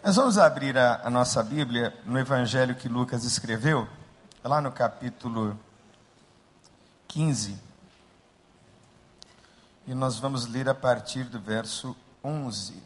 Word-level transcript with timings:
Nós 0.00 0.14
vamos 0.14 0.38
abrir 0.38 0.78
a, 0.78 1.00
a, 1.02 1.10
nossa 1.10 1.42
Bíblia 1.42 1.92
no 2.06 2.16
Evangelho 2.16 2.76
que 2.76 2.88
Lucas 2.88 3.24
escreveu, 3.24 3.86
lá 4.44 4.60
no 4.60 4.70
capítulo 4.70 5.58
15. 7.08 7.58
E 9.88 9.94
nós 9.94 10.16
vamos 10.20 10.46
ler 10.46 10.68
a 10.68 10.74
partir 10.74 11.24
do 11.24 11.40
verso 11.40 11.96
11. 12.22 12.80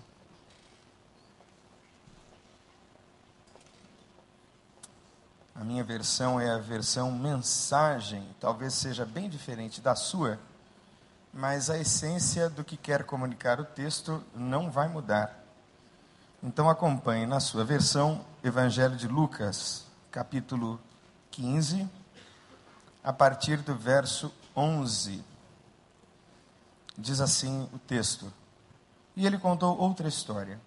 A 5.55 5.63
minha 5.63 5.85
versão 5.85 6.41
é 6.41 6.51
a 6.51 6.59
versão 6.59 7.13
mensagem, 7.13 8.27
talvez 8.41 8.73
seja 8.73 9.05
bem 9.05 9.29
diferente 9.29 9.83
da 9.83 9.95
sua, 9.95 10.41
mas 11.31 11.69
a 11.69 11.77
essência 11.77 12.49
do 12.49 12.65
que 12.65 12.77
quer 12.77 13.05
comunicar 13.05 13.61
o 13.61 13.67
texto 13.67 14.25
não 14.35 14.71
vai 14.71 14.89
mudar. 14.89 15.41
Então 16.43 16.68
acompanhe 16.68 17.24
na 17.24 17.38
sua 17.38 17.64
versão 17.64 18.24
Evangelho 18.42 18.96
de 18.96 19.06
Lucas, 19.06 19.87
capítulo 20.10 20.80
15, 21.30 21.88
a 23.05 23.12
partir 23.12 23.59
do 23.59 23.77
verso 23.77 24.34
11. 24.56 25.23
Diz 26.98 27.20
assim 27.20 27.69
o 27.73 27.78
texto: 27.78 28.33
E 29.14 29.24
ele 29.24 29.38
contou 29.38 29.78
outra 29.78 30.09
história. 30.09 30.60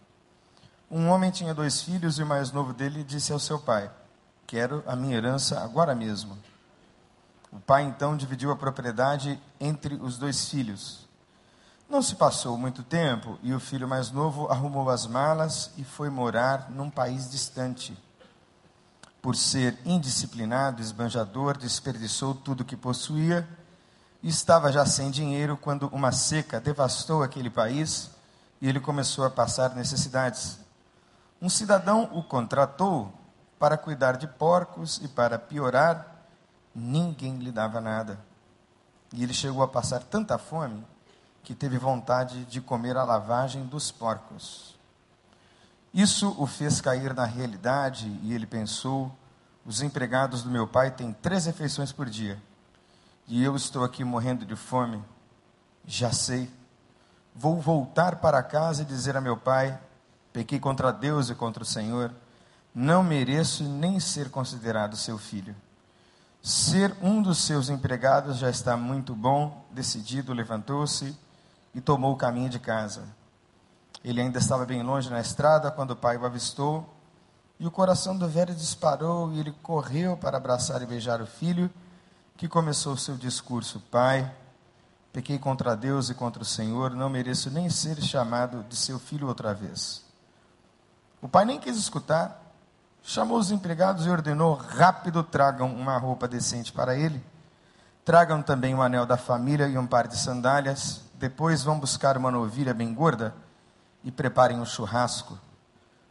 Um 0.90 1.10
homem 1.10 1.30
tinha 1.30 1.54
dois 1.54 1.82
filhos 1.82 2.20
e 2.20 2.24
o 2.24 2.26
mais 2.26 2.54
novo 2.54 2.72
dele 2.72 3.04
disse 3.04 3.34
ao 3.34 3.40
seu 3.40 3.60
pai: 3.60 3.92
Quero 4.48 4.82
a 4.88 4.96
minha 4.96 5.18
herança 5.18 5.60
agora 5.60 5.94
mesmo. 5.94 6.38
O 7.52 7.60
pai 7.60 7.84
então 7.84 8.16
dividiu 8.16 8.50
a 8.50 8.56
propriedade 8.56 9.38
entre 9.60 9.96
os 9.96 10.18
dois 10.18 10.50
filhos. 10.50 11.05
Não 11.88 12.02
se 12.02 12.16
passou 12.16 12.58
muito 12.58 12.82
tempo 12.82 13.38
e 13.44 13.54
o 13.54 13.60
filho 13.60 13.88
mais 13.88 14.10
novo 14.10 14.48
arrumou 14.48 14.90
as 14.90 15.06
malas 15.06 15.70
e 15.78 15.84
foi 15.84 16.10
morar 16.10 16.72
num 16.72 16.90
país 16.90 17.30
distante. 17.30 17.96
Por 19.22 19.36
ser 19.36 19.78
indisciplinado, 19.86 20.82
esbanjador, 20.82 21.58
desperdiçou 21.58 22.34
tudo 22.34 22.62
o 22.62 22.66
que 22.66 22.76
possuía 22.76 23.48
e 24.24 24.30
estava 24.30 24.72
já 24.72 24.84
sem 24.84 25.12
dinheiro 25.12 25.56
quando 25.56 25.88
uma 25.90 26.12
seca 26.12 26.60
devastou 26.60 27.22
aquele 27.22 27.52
país 27.52 28.10
e 28.60 28.68
ele 28.68 28.80
começou 28.80 29.24
a 29.24 29.30
passar 29.30 29.76
necessidades. 29.76 30.58
Um 31.40 31.50
cidadão 31.50 32.10
o 32.12 32.24
contratou 32.24 33.14
para 33.60 33.78
cuidar 33.78 34.18
de 34.18 34.28
porcos 34.28 35.00
e, 35.04 35.08
para 35.08 35.38
piorar, 35.38 36.26
ninguém 36.74 37.38
lhe 37.38 37.52
dava 37.52 37.80
nada. 37.80 38.20
E 39.14 39.22
ele 39.22 39.34
chegou 39.36 39.62
a 39.62 39.68
passar 39.68 40.02
tanta 40.02 40.40
fome 40.40 40.84
que 41.46 41.54
teve 41.54 41.78
vontade 41.78 42.44
de 42.46 42.60
comer 42.60 42.98
a 42.98 43.04
lavagem 43.04 43.66
dos 43.68 43.92
porcos. 43.92 44.76
Isso 45.94 46.36
o 46.40 46.48
fez 46.48 46.82
cair 46.82 47.14
na 47.14 47.24
realidade 47.24 48.08
e 48.24 48.34
ele 48.34 48.48
pensou: 48.48 49.16
os 49.64 49.82
empregados 49.82 50.42
do 50.42 50.50
meu 50.50 50.68
pai 50.68 50.90
têm 50.90 51.14
três 51.14 51.46
refeições 51.46 51.92
por 51.92 52.10
dia 52.10 52.42
e 53.28 53.44
eu 53.44 53.56
estou 53.56 53.84
aqui 53.84 54.04
morrendo 54.04 54.44
de 54.44 54.56
fome. 54.56 55.02
Já 55.86 56.12
sei. 56.12 56.52
Vou 57.34 57.62
voltar 57.62 58.16
para 58.18 58.42
casa 58.42 58.82
e 58.82 58.86
dizer 58.86 59.16
a 59.16 59.22
meu 59.22 59.38
pai: 59.38 59.80
pequei 60.34 60.60
contra 60.60 60.92
Deus 60.92 61.30
e 61.30 61.36
contra 61.36 61.62
o 61.62 61.66
Senhor. 61.66 62.12
Não 62.74 63.04
mereço 63.04 63.64
nem 63.64 64.00
ser 64.00 64.32
considerado 64.32 64.98
seu 64.98 65.18
filho. 65.20 65.56
Ser 66.42 66.96
um 67.02 67.22
dos 67.22 67.38
seus 67.38 67.70
empregados 67.70 68.38
já 68.38 68.50
está 68.50 68.76
muito 68.76 69.16
bom. 69.16 69.64
Decidido, 69.72 70.34
levantou-se 70.34 71.16
e 71.76 71.82
tomou 71.82 72.14
o 72.14 72.18
caminho 72.18 72.50
de 72.50 72.58
casa. 72.58 73.04
Ele 74.04 74.22
ainda 74.22 74.40
estava 74.40 74.66
bem 74.66 74.82
longe 74.82 75.10
na 75.10 75.20
estrada 75.20 75.70
quando 75.70 75.92
o 75.92 75.96
pai 75.96 76.18
o 76.18 76.26
avistou, 76.26 76.90
e 77.60 77.68
o 77.68 77.72
coração 77.72 78.18
do 78.18 78.28
velho 78.28 78.56
disparou 78.56 79.32
e 79.34 79.40
ele 79.40 79.52
correu 79.62 80.18
para 80.18 80.38
abraçar 80.38 80.82
e 80.82 80.86
beijar 80.86 81.22
o 81.22 81.28
filho, 81.28 81.70
que 82.38 82.48
começou 82.48 82.94
o 82.94 82.98
seu 82.98 83.16
discurso: 83.16 83.80
Pai, 83.92 84.34
pequei 85.14 85.38
contra 85.38 85.76
Deus 85.76 86.10
e 86.10 86.14
contra 86.14 86.42
o 86.42 86.46
Senhor, 86.46 86.92
não 86.92 87.10
mereço 87.10 87.50
nem 87.50 87.70
ser 87.70 88.02
chamado 88.02 88.64
de 88.64 88.76
seu 88.76 88.98
filho 88.98 89.28
outra 89.28 89.54
vez. 89.54 90.04
O 91.22 91.28
pai 91.30 91.46
nem 91.46 91.60
quis 91.60 91.78
escutar, 91.78 92.42
chamou 93.02 93.38
os 93.38 93.52
empregados 93.52 94.06
e 94.06 94.10
ordenou: 94.10 94.54
rápido 94.54 95.24
tragam 95.24 95.74
uma 95.74 95.98
roupa 95.98 96.28
decente 96.28 96.72
para 96.72 96.96
ele. 96.96 97.24
Tragam 98.04 98.42
também 98.42 98.76
um 98.76 98.82
anel 98.82 99.06
da 99.06 99.18
família 99.18 99.68
e 99.68 99.78
um 99.78 99.88
par 99.88 100.08
de 100.08 100.18
sandálias. 100.18 101.05
Depois 101.18 101.64
vão 101.64 101.80
buscar 101.80 102.18
uma 102.18 102.30
novilha 102.30 102.74
bem 102.74 102.94
gorda 102.94 103.34
e 104.04 104.12
preparem 104.12 104.60
um 104.60 104.66
churrasco. 104.66 105.38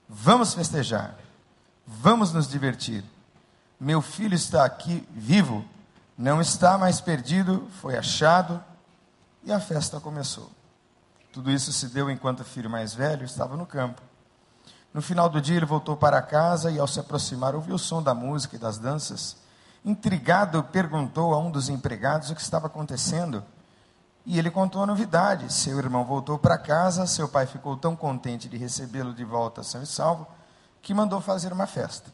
Vamos 0.09 0.55
festejar. 0.55 1.15
Vamos 1.87 2.33
nos 2.33 2.49
divertir. 2.49 3.05
Meu 3.79 4.01
filho 4.01 4.35
está 4.35 4.65
aqui 4.65 5.07
vivo, 5.13 5.65
não 6.17 6.41
está 6.41 6.79
mais 6.79 7.01
perdido, 7.01 7.69
foi 7.81 7.97
achado 7.97 8.63
e 9.43 9.53
a 9.53 9.61
festa 9.61 10.01
começou. 10.01 10.51
Tudo 11.33 11.51
isso 11.51 11.73
se 11.73 11.89
deu 11.89 12.09
enquanto 12.11 12.41
o 12.41 12.45
filho 12.45 12.71
mais 12.71 12.95
velho 12.95 13.25
estava 13.25 13.57
no 13.57 13.67
campo. 13.67 14.01
No 14.95 15.03
final 15.03 15.29
do 15.29 15.41
dia, 15.41 15.57
ele 15.57 15.67
voltou 15.67 15.97
para 15.97 16.23
casa 16.23 16.71
e, 16.71 16.79
ao 16.79 16.87
se 16.87 17.01
aproximar, 17.01 17.55
ouviu 17.55 17.75
o 17.75 17.79
som 17.79 18.01
da 18.01 18.15
música 18.15 18.55
e 18.55 18.59
das 18.61 18.79
danças. 18.79 19.37
Intrigado, 19.85 20.63
perguntou 20.63 21.35
a 21.35 21.39
um 21.39 21.51
dos 21.51 21.69
empregados 21.69 22.31
o 22.31 22.35
que 22.35 22.41
estava 22.41 22.69
acontecendo. 22.69 23.43
E 24.27 24.39
ele 24.39 24.51
contou 24.51 24.83
a 24.83 24.87
novidade. 24.87 25.53
Seu 25.53 25.79
irmão 25.79 26.05
voltou 26.05 26.39
para 26.39 26.57
casa, 26.57 27.07
seu 27.07 27.29
pai 27.29 27.47
ficou 27.47 27.77
tão 27.77 27.95
contente 27.95 28.49
de 28.49 28.57
recebê-lo 28.57 29.13
de 29.13 29.25
volta 29.25 29.63
são 29.63 29.83
e 29.83 29.87
salvo, 29.87 30.27
que 30.81 30.95
mandou 30.95 31.21
fazer 31.21 31.53
uma 31.53 31.67
festa. 31.67 32.13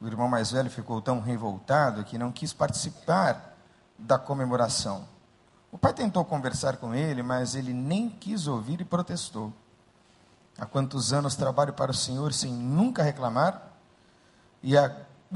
O 0.00 0.06
irmão 0.06 0.28
mais 0.28 0.50
velho 0.50 0.70
ficou 0.70 1.00
tão 1.00 1.20
revoltado 1.20 2.04
que 2.04 2.18
não 2.18 2.32
quis 2.32 2.52
participar 2.52 3.54
da 3.98 4.18
comemoração. 4.18 5.04
O 5.70 5.78
pai 5.78 5.92
tentou 5.92 6.24
conversar 6.24 6.76
com 6.76 6.94
ele, 6.94 7.22
mas 7.22 7.54
ele 7.54 7.72
nem 7.72 8.08
quis 8.08 8.46
ouvir 8.46 8.80
e 8.80 8.84
protestou. 8.84 9.52
Há 10.58 10.66
quantos 10.66 11.12
anos 11.12 11.34
trabalho 11.34 11.72
para 11.72 11.92
o 11.92 11.94
Senhor 11.94 12.32
sem 12.32 12.52
nunca 12.52 13.02
reclamar? 13.02 13.62
E 14.62 14.76
há, 14.76 14.94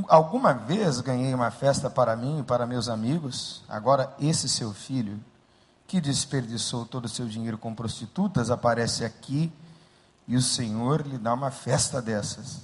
alguma 0.09 0.53
vez 0.53 1.01
ganhei 1.01 1.33
uma 1.33 1.51
festa 1.51 1.89
para 1.89 2.15
mim 2.15 2.41
e 2.41 2.43
para 2.43 2.67
meus 2.67 2.89
amigos? 2.89 3.65
Agora, 3.69 4.15
esse 4.21 4.49
seu 4.49 4.75
filho 4.75 5.19
que 5.87 6.01
desperdiçou 6.01 6.85
todo 6.85 7.05
o 7.05 7.09
seu 7.09 7.27
dinheiro 7.27 7.57
com 7.57 7.75
prostitutas, 7.75 8.51
aparece 8.51 9.05
aqui 9.05 9.53
e 10.27 10.37
o 10.37 10.43
Senhor 10.43 11.07
lhe 11.07 11.19
dá 11.19 11.33
uma 11.33 11.51
festa 11.51 12.03
dessas. 12.03 12.61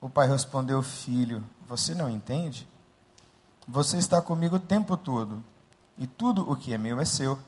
O 0.00 0.08
pai 0.08 0.28
respondeu: 0.28 0.82
Filho, 0.82 1.44
você 1.66 1.94
não 1.94 2.10
entende? 2.10 2.68
Você 3.66 3.98
está 3.98 4.20
comigo 4.20 4.56
o 4.56 4.60
tempo 4.60 4.96
todo 4.96 5.42
e 5.96 6.06
tudo 6.06 6.50
o 6.50 6.56
que 6.56 6.72
é 6.72 6.78
meu 6.78 7.00
é 7.00 7.04
seu. 7.04 7.38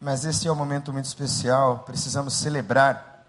Mas 0.00 0.24
esse 0.24 0.48
é 0.48 0.52
um 0.52 0.56
momento 0.56 0.92
muito 0.92 1.06
especial, 1.06 1.80
precisamos 1.80 2.34
celebrar. 2.34 3.26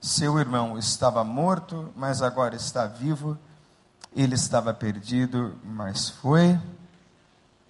Seu 0.00 0.38
irmão 0.38 0.76
estava 0.76 1.22
morto, 1.22 1.92
mas 1.94 2.22
agora 2.22 2.56
está 2.56 2.86
vivo. 2.86 3.38
Ele 4.14 4.34
estava 4.34 4.74
perdido, 4.74 5.56
mas 5.64 6.08
foi 6.08 6.58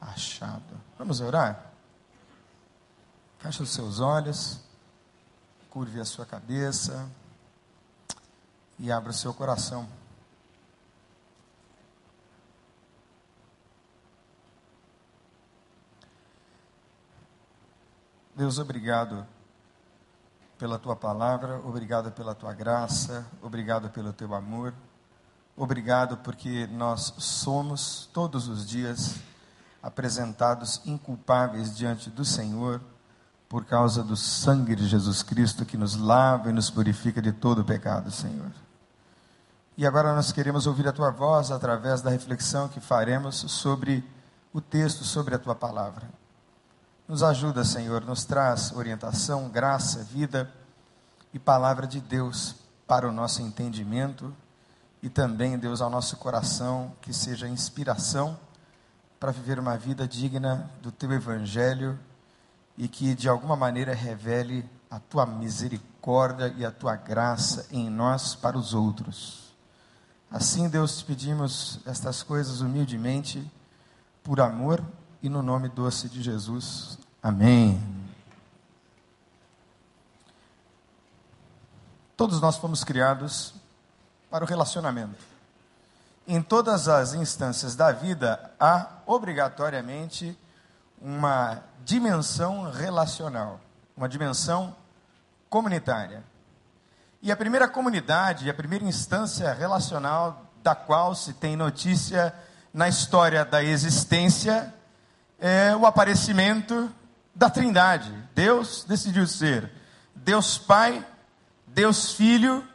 achado. 0.00 0.62
Vamos 0.98 1.20
orar? 1.20 1.71
Feche 3.42 3.60
os 3.60 3.70
seus 3.70 3.98
olhos, 3.98 4.60
curve 5.68 5.98
a 5.98 6.04
sua 6.04 6.24
cabeça 6.24 7.10
e 8.78 8.92
abra 8.92 9.10
o 9.10 9.12
seu 9.12 9.34
coração. 9.34 9.88
Deus, 18.36 18.60
obrigado 18.60 19.26
pela 20.56 20.78
tua 20.78 20.94
palavra, 20.94 21.58
obrigado 21.66 22.12
pela 22.12 22.36
tua 22.36 22.52
graça, 22.52 23.26
obrigado 23.42 23.90
pelo 23.90 24.12
teu 24.12 24.36
amor, 24.36 24.72
obrigado 25.56 26.16
porque 26.18 26.68
nós 26.68 27.12
somos 27.18 28.08
todos 28.12 28.46
os 28.46 28.64
dias 28.64 29.16
apresentados 29.82 30.80
inculpáveis 30.86 31.76
diante 31.76 32.08
do 32.08 32.24
Senhor 32.24 32.80
por 33.52 33.66
causa 33.66 34.02
do 34.02 34.16
sangue 34.16 34.74
de 34.74 34.88
Jesus 34.88 35.22
Cristo 35.22 35.66
que 35.66 35.76
nos 35.76 35.94
lava 35.94 36.48
e 36.48 36.54
nos 36.54 36.70
purifica 36.70 37.20
de 37.20 37.32
todo 37.32 37.62
pecado, 37.62 38.10
Senhor. 38.10 38.50
E 39.76 39.86
agora 39.86 40.14
nós 40.14 40.32
queremos 40.32 40.66
ouvir 40.66 40.88
a 40.88 40.92
tua 40.92 41.10
voz 41.10 41.50
através 41.50 42.00
da 42.00 42.08
reflexão 42.08 42.66
que 42.66 42.80
faremos 42.80 43.36
sobre 43.36 44.02
o 44.54 44.60
texto, 44.62 45.04
sobre 45.04 45.34
a 45.34 45.38
tua 45.38 45.54
palavra. 45.54 46.08
Nos 47.06 47.22
ajuda, 47.22 47.62
Senhor, 47.62 48.02
nos 48.06 48.24
traz 48.24 48.72
orientação, 48.74 49.50
graça, 49.50 50.02
vida 50.02 50.50
e 51.34 51.38
palavra 51.38 51.86
de 51.86 52.00
Deus 52.00 52.54
para 52.86 53.06
o 53.06 53.12
nosso 53.12 53.42
entendimento 53.42 54.34
e 55.02 55.10
também, 55.10 55.58
Deus, 55.58 55.82
ao 55.82 55.90
nosso 55.90 56.16
coração, 56.16 56.94
que 57.02 57.12
seja 57.12 57.46
inspiração 57.46 58.34
para 59.20 59.30
viver 59.30 59.58
uma 59.58 59.76
vida 59.76 60.08
digna 60.08 60.70
do 60.80 60.90
teu 60.90 61.12
evangelho 61.12 61.98
e 62.76 62.88
que 62.88 63.14
de 63.14 63.28
alguma 63.28 63.56
maneira 63.56 63.94
revele 63.94 64.68
a 64.90 64.98
tua 64.98 65.24
misericórdia 65.24 66.54
e 66.56 66.64
a 66.64 66.70
tua 66.70 66.96
graça 66.96 67.66
em 67.70 67.88
nós 67.88 68.34
para 68.34 68.58
os 68.58 68.74
outros. 68.74 69.52
Assim, 70.30 70.68
Deus, 70.68 70.98
te 70.98 71.04
pedimos 71.04 71.78
estas 71.86 72.22
coisas 72.22 72.60
humildemente, 72.60 73.50
por 74.22 74.40
amor 74.40 74.82
e 75.22 75.28
no 75.28 75.42
nome 75.42 75.68
doce 75.68 76.08
de 76.08 76.22
Jesus. 76.22 76.98
Amém. 77.22 77.80
Todos 82.16 82.40
nós 82.40 82.56
fomos 82.56 82.84
criados 82.84 83.54
para 84.30 84.44
o 84.44 84.46
relacionamento. 84.46 85.22
Em 86.26 86.40
todas 86.40 86.88
as 86.88 87.14
instâncias 87.14 87.74
da 87.74 87.90
vida, 87.92 88.52
há 88.58 88.88
obrigatoriamente 89.06 90.38
uma 91.02 91.64
dimensão 91.84 92.70
relacional, 92.70 93.60
uma 93.96 94.08
dimensão 94.08 94.74
comunitária. 95.50 96.22
E 97.20 97.30
a 97.30 97.36
primeira 97.36 97.68
comunidade, 97.68 98.48
a 98.48 98.54
primeira 98.54 98.84
instância 98.84 99.52
relacional 99.52 100.46
da 100.62 100.74
qual 100.74 101.14
se 101.14 101.32
tem 101.32 101.56
notícia 101.56 102.32
na 102.72 102.88
história 102.88 103.44
da 103.44 103.62
existência 103.62 104.72
é 105.38 105.74
o 105.74 105.84
aparecimento 105.86 106.90
da 107.34 107.50
Trindade. 107.50 108.12
Deus 108.34 108.84
decidiu 108.84 109.26
ser 109.26 109.70
Deus 110.14 110.56
Pai, 110.56 111.04
Deus 111.66 112.12
Filho 112.12 112.66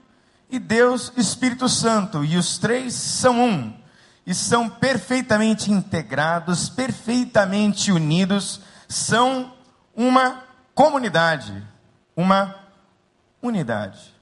e 0.50 0.60
Deus 0.60 1.14
Espírito 1.16 1.70
Santo, 1.70 2.24
e 2.24 2.38
os 2.38 2.58
três 2.58 2.94
são 2.94 3.40
um, 3.40 3.78
e 4.28 4.36
são 4.36 4.70
perfeitamente 4.70 5.72
integrados, 5.72 6.68
perfeitamente 6.68 7.94
unidos, 7.94 8.60
são 8.86 9.54
uma 9.96 10.44
comunidade, 10.76 11.66
uma 12.14 12.54
unidade. 13.42 14.14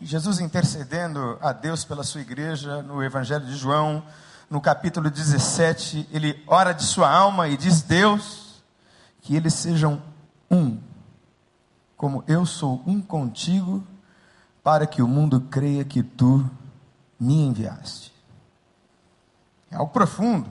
Jesus 0.00 0.38
intercedendo 0.38 1.36
a 1.42 1.52
Deus 1.52 1.84
pela 1.84 2.04
sua 2.04 2.20
igreja, 2.20 2.80
no 2.80 3.02
Evangelho 3.02 3.44
de 3.44 3.56
João, 3.56 4.04
no 4.48 4.60
capítulo 4.60 5.10
17, 5.10 6.08
ele 6.12 6.40
ora 6.46 6.72
de 6.72 6.84
sua 6.84 7.10
alma 7.10 7.48
e 7.48 7.56
diz: 7.56 7.82
Deus, 7.82 8.62
que 9.20 9.34
eles 9.34 9.54
sejam 9.54 10.00
um, 10.48 10.78
como 11.96 12.22
eu 12.28 12.46
sou 12.46 12.80
um 12.86 13.00
contigo, 13.00 13.84
para 14.62 14.86
que 14.86 15.02
o 15.02 15.08
mundo 15.08 15.40
creia 15.40 15.84
que 15.84 16.04
tu 16.04 16.48
me 17.18 17.34
enviaste. 17.34 18.11
É 19.72 19.76
algo 19.76 19.90
profundo, 19.90 20.50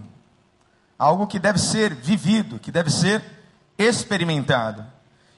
algo 0.97 1.27
que 1.27 1.37
deve 1.37 1.59
ser 1.59 1.93
vivido, 1.93 2.57
que 2.57 2.71
deve 2.71 2.89
ser 2.89 3.23
experimentado. 3.77 4.83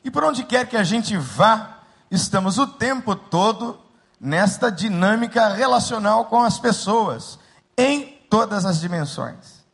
E 0.06 0.10
por 0.10 0.24
onde 0.24 0.46
quer 0.46 0.68
que 0.68 0.78
a 0.78 0.84
gente 0.84 1.18
vá, 1.18 1.80
estamos 2.10 2.58
o 2.58 2.66
tempo 2.66 3.14
todo 3.14 3.78
nesta 4.20 4.72
dinâmica 4.72 5.50
relacional 5.50 6.26
com 6.26 6.42
as 6.42 6.58
pessoas, 6.58 7.38
em 7.78 8.20
todas 8.30 8.66
as 8.66 8.80
dimensões. 8.80 9.66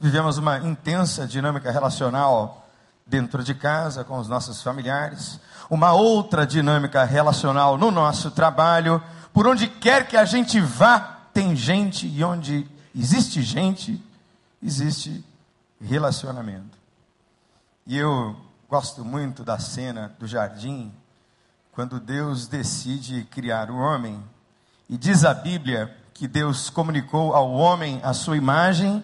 Vivemos 0.00 0.38
uma 0.38 0.58
intensa 0.58 1.24
dinâmica 1.24 1.70
relacional 1.70 2.66
dentro 3.06 3.44
de 3.44 3.54
casa, 3.54 4.02
com 4.02 4.18
os 4.18 4.26
nossos 4.26 4.60
familiares, 4.60 5.38
uma 5.70 5.92
outra 5.92 6.44
dinâmica 6.44 7.04
relacional 7.04 7.78
no 7.78 7.92
nosso 7.92 8.32
trabalho, 8.32 9.00
por 9.32 9.46
onde 9.46 9.68
quer 9.68 10.08
que 10.08 10.16
a 10.16 10.24
gente 10.24 10.60
vá, 10.60 11.18
tem 11.32 11.54
gente, 11.54 12.08
e 12.08 12.24
onde 12.24 12.68
existe 12.94 13.42
gente, 13.42 14.02
existe 14.62 15.24
relacionamento. 15.80 16.78
E 17.86 17.96
eu 17.96 18.36
gosto 18.68 19.04
muito 19.04 19.44
da 19.44 19.58
cena 19.58 20.14
do 20.18 20.26
jardim, 20.26 20.92
quando 21.72 21.98
Deus 21.98 22.46
decide 22.46 23.24
criar 23.30 23.70
o 23.70 23.76
homem, 23.76 24.22
e 24.88 24.96
diz 24.96 25.24
a 25.24 25.34
Bíblia 25.34 25.96
que 26.12 26.28
Deus 26.28 26.70
comunicou 26.70 27.34
ao 27.34 27.50
homem 27.52 28.00
a 28.04 28.12
sua 28.12 28.36
imagem 28.36 29.02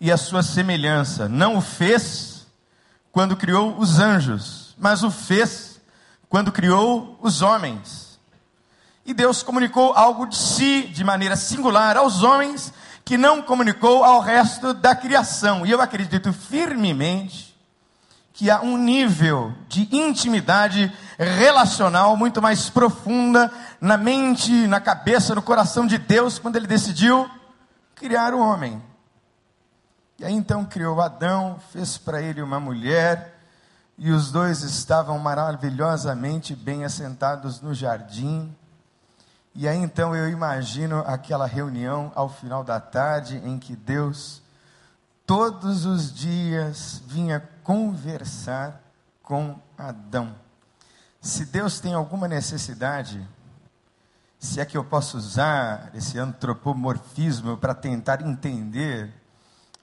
e 0.00 0.10
a 0.10 0.16
sua 0.16 0.42
semelhança. 0.42 1.28
Não 1.28 1.56
o 1.56 1.60
fez 1.60 2.46
quando 3.12 3.36
criou 3.36 3.78
os 3.78 3.98
anjos, 3.98 4.74
mas 4.78 5.02
o 5.02 5.10
fez 5.10 5.80
quando 6.28 6.52
criou 6.52 7.18
os 7.20 7.42
homens. 7.42 8.18
E 9.04 9.14
Deus 9.14 9.42
comunicou 9.42 9.92
algo 9.94 10.26
de 10.26 10.36
si 10.36 10.82
de 10.88 11.04
maneira 11.04 11.36
singular 11.36 11.96
aos 11.96 12.22
homens 12.22 12.72
que 13.06 13.16
não 13.16 13.40
comunicou 13.40 14.02
ao 14.02 14.20
resto 14.20 14.74
da 14.74 14.92
criação. 14.92 15.64
E 15.64 15.70
eu 15.70 15.80
acredito 15.80 16.32
firmemente 16.32 17.56
que 18.32 18.50
há 18.50 18.60
um 18.60 18.76
nível 18.76 19.54
de 19.68 19.88
intimidade 19.96 20.92
relacional 21.16 22.16
muito 22.16 22.42
mais 22.42 22.68
profunda 22.68 23.50
na 23.80 23.96
mente, 23.96 24.50
na 24.66 24.80
cabeça, 24.80 25.36
no 25.36 25.40
coração 25.40 25.86
de 25.86 25.98
Deus 25.98 26.40
quando 26.40 26.56
ele 26.56 26.66
decidiu 26.66 27.30
criar 27.94 28.34
o 28.34 28.40
homem. 28.40 28.82
E 30.18 30.24
aí 30.24 30.34
então 30.34 30.64
criou 30.64 31.00
Adão, 31.00 31.60
fez 31.72 31.96
para 31.96 32.20
ele 32.20 32.42
uma 32.42 32.58
mulher, 32.58 33.38
e 33.96 34.10
os 34.10 34.32
dois 34.32 34.62
estavam 34.62 35.16
maravilhosamente 35.20 36.56
bem 36.56 36.84
assentados 36.84 37.60
no 37.60 37.72
jardim. 37.72 38.52
E 39.58 39.66
aí 39.66 39.78
então 39.78 40.14
eu 40.14 40.28
imagino 40.28 40.98
aquela 41.06 41.46
reunião 41.46 42.12
ao 42.14 42.28
final 42.28 42.62
da 42.62 42.78
tarde 42.78 43.38
em 43.38 43.58
que 43.58 43.74
Deus 43.74 44.42
todos 45.24 45.86
os 45.86 46.12
dias 46.12 47.02
vinha 47.06 47.40
conversar 47.64 48.82
com 49.22 49.58
Adão. 49.78 50.34
Se 51.22 51.46
Deus 51.46 51.80
tem 51.80 51.94
alguma 51.94 52.28
necessidade, 52.28 53.26
se 54.38 54.60
é 54.60 54.66
que 54.66 54.76
eu 54.76 54.84
posso 54.84 55.16
usar 55.16 55.90
esse 55.94 56.18
antropomorfismo 56.18 57.56
para 57.56 57.74
tentar 57.74 58.20
entender 58.20 59.10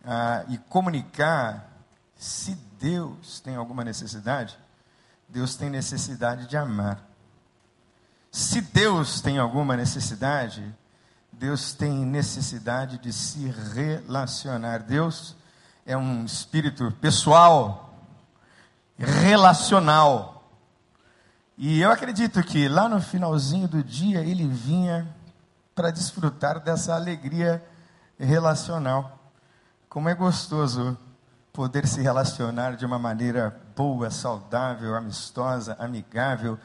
ah, 0.05 0.45
e 0.49 0.59
comunicar, 0.59 1.67
se 2.15 2.55
Deus 2.79 3.39
tem 3.39 3.55
alguma 3.55 3.83
necessidade, 3.83 4.55
Deus 5.27 5.55
tem 5.55 5.71
necessidade 5.71 6.45
de 6.45 6.55
amar. 6.55 7.12
Se 8.33 8.61
Deus 8.61 9.21
tem 9.21 9.37
alguma 9.37 9.77
necessidade, 9.77 10.65
Deus 11.31 11.71
tem 11.73 12.03
necessidade 12.03 12.97
de 12.97 13.13
se 13.13 13.47
relacionar. 13.75 14.79
Deus 14.79 15.35
é 15.85 15.95
um 15.95 16.25
espírito 16.25 16.91
pessoal, 16.99 17.93
relacional. 18.97 20.49
E 21.55 21.79
eu 21.79 21.91
acredito 21.91 22.41
que 22.41 22.67
lá 22.67 22.89
no 22.89 22.99
finalzinho 22.99 23.67
do 23.67 23.83
dia 23.83 24.21
ele 24.21 24.47
vinha 24.47 25.07
para 25.75 25.91
desfrutar 25.91 26.59
dessa 26.59 26.95
alegria 26.95 27.63
relacional. 28.17 29.31
Como 29.87 30.09
é 30.09 30.15
gostoso 30.15 30.97
poder 31.53 31.85
se 31.85 32.01
relacionar 32.01 32.77
de 32.77 32.83
uma 32.83 32.97
maneira 32.97 33.61
boa, 33.75 34.09
saudável, 34.09 34.95
amistosa, 34.95 35.77
amigável, 35.79 36.57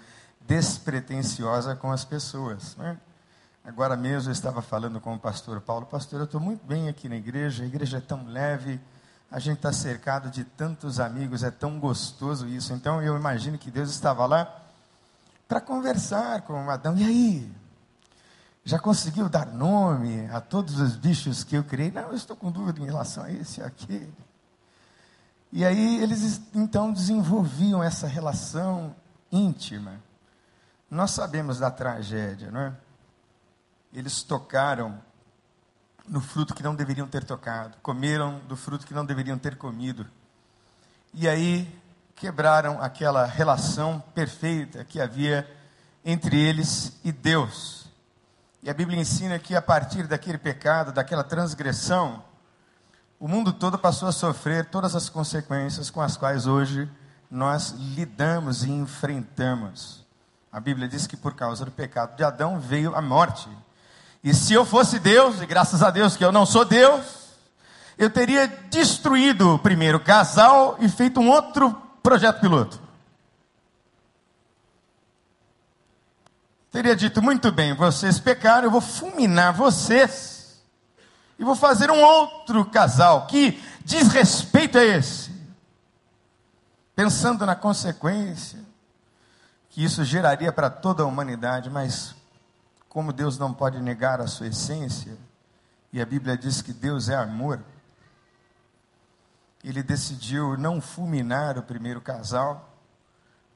despretensiosa 0.49 1.77
com 1.77 1.93
as 1.93 2.07
pessoas. 2.07 2.75
Né? 2.77 2.99
Agora 3.63 3.95
mesmo 3.97 4.31
eu 4.31 4.33
estava 4.33 4.63
falando 4.63 4.99
com 4.99 5.15
o 5.15 5.19
pastor 5.19 5.61
Paulo, 5.61 5.85
pastor, 5.85 6.21
eu 6.21 6.25
estou 6.25 6.41
muito 6.41 6.67
bem 6.67 6.89
aqui 6.89 7.07
na 7.07 7.17
igreja, 7.17 7.63
a 7.63 7.67
igreja 7.67 7.99
é 7.99 8.01
tão 8.01 8.27
leve, 8.27 8.81
a 9.31 9.39
gente 9.39 9.59
está 9.59 9.71
cercado 9.71 10.31
de 10.31 10.43
tantos 10.43 10.99
amigos, 10.99 11.43
é 11.43 11.51
tão 11.51 11.79
gostoso 11.79 12.49
isso. 12.49 12.73
Então 12.73 13.03
eu 13.03 13.15
imagino 13.15 13.59
que 13.59 13.71
Deus 13.71 13.91
estava 13.91 14.25
lá 14.25 14.63
para 15.47 15.61
conversar 15.61 16.41
com 16.43 16.71
Adão. 16.71 16.97
E 16.97 17.05
aí? 17.05 17.53
Já 18.65 18.79
conseguiu 18.79 19.29
dar 19.29 19.47
nome 19.47 20.27
a 20.31 20.41
todos 20.41 20.81
os 20.81 20.97
bichos 20.97 21.45
que 21.45 21.57
eu 21.57 21.65
criei? 21.65 21.91
Não, 21.91 22.09
eu 22.09 22.15
estou 22.15 22.37
com 22.37 22.51
dúvida 22.51 22.81
em 22.81 22.87
relação 22.87 23.25
a 23.25 23.31
esse 23.31 23.61
e 23.61 23.63
aquele. 23.63 24.15
E 25.53 25.65
aí 25.65 26.03
eles 26.03 26.41
então 26.55 26.93
desenvolviam 26.93 27.83
essa 27.83 28.07
relação 28.07 28.95
íntima. 29.31 30.08
Nós 30.91 31.11
sabemos 31.11 31.59
da 31.59 31.71
tragédia, 31.71 32.51
não 32.51 32.61
é? 32.61 32.73
Eles 33.93 34.23
tocaram 34.23 35.01
no 36.07 36.21
fruto 36.21 36.55
que 36.55 36.63
não 36.63 36.75
deveriam 36.75 37.07
ter 37.07 37.25
tocado, 37.25 37.77
comeram 37.83 38.41
do 38.41 38.57
fruto 38.57 38.87
que 38.87 38.95
não 38.95 39.05
deveriam 39.05 39.39
ter 39.39 39.57
comido. 39.57 40.07
E 41.13 41.29
aí 41.29 41.69
quebraram 42.17 42.83
aquela 42.83 43.27
relação 43.27 44.03
perfeita 44.15 44.85
que 44.85 45.01
havia 45.01 45.49
entre 46.05 46.39
eles 46.39 46.99
e 47.05 47.13
Deus. 47.13 47.87
E 48.63 48.71
a 48.71 48.75
Bíblia 48.75 49.01
ensina 49.01 49.39
que 49.39 49.55
a 49.55 49.63
partir 49.63 50.07
daquele 50.07 50.39
pecado, 50.39 50.93
daquela 50.93 51.23
transgressão, 51.23 52.25
o 53.21 53.29
mundo 53.29 53.53
todo 53.53 53.79
passou 53.79 54.09
a 54.09 54.13
sofrer 54.13 54.67
todas 54.67 54.97
as 54.97 55.09
consequências 55.09 55.91
com 55.91 56.01
as 56.01 56.17
quais 56.17 56.47
hoje 56.47 56.91
nós 57.31 57.71
lidamos 57.71 58.65
e 58.65 58.71
enfrentamos. 58.71 60.08
A 60.53 60.61
Bíblia 60.61 60.89
diz 60.89 61.07
que 61.07 61.17
por 61.17 61.35
causa 61.35 61.65
do 61.65 61.71
pecado 61.71 62.17
de 62.17 62.25
Adão 62.25 62.59
veio 62.59 62.95
a 62.95 63.03
morte. 63.03 63.49
E 64.25 64.35
se 64.35 64.55
eu 64.55 64.65
fosse 64.65 64.99
Deus, 64.99 65.41
e 65.41 65.47
graças 65.47 65.83
a 65.83 65.91
Deus 65.91 66.17
que 66.17 66.25
eu 66.25 66.33
não 66.33 66.47
sou 66.47 66.65
Deus, 66.65 67.05
eu 67.97 68.11
teria 68.11 68.47
destruído 68.71 69.55
o 69.55 69.59
primeiro 69.59 70.01
casal 70.01 70.77
e 70.81 70.89
feito 70.89 71.21
um 71.21 71.29
outro 71.29 71.73
projeto 72.03 72.41
piloto. 72.41 72.89
teria 76.79 76.95
dito: 76.95 77.21
muito 77.21 77.51
bem, 77.51 77.75
vocês 77.75 78.21
pecaram, 78.21 78.65
eu 78.65 78.71
vou 78.71 78.81
fulminar 78.81 79.53
vocês 79.53 80.63
e 81.39 81.45
vou 81.45 81.57
fazer 81.57 81.91
um 81.91 82.01
outro 82.01 82.65
casal 82.65 83.27
que 83.27 83.61
diz 83.85 84.09
respeito 84.09 84.79
a 84.79 84.85
esse. 84.85 85.31
Pensando 86.95 87.45
na 87.45 87.55
consequência 87.57 88.61
que 89.79 89.85
isso 89.85 90.05
geraria 90.05 90.53
para 90.53 90.69
toda 90.69 91.05
a 91.05 91.07
humanidade, 91.07 91.71
mas 91.71 92.13
como 92.89 93.13
Deus 93.13 93.39
não 93.39 93.55
pode 93.55 93.81
negar 93.81 94.21
a 94.21 94.27
sua 94.27 94.49
essência, 94.49 95.17
e 95.93 96.03
a 96.03 96.05
Bíblia 96.05 96.37
diz 96.37 96.61
que 96.61 96.73
Deus 96.73 97.09
é 97.09 97.15
amor, 97.15 97.63
ele 99.63 99.81
decidiu 99.81 100.57
não 100.57 100.81
fulminar 100.81 101.57
o 101.57 101.63
primeiro 101.63 102.01
casal, 102.01 102.77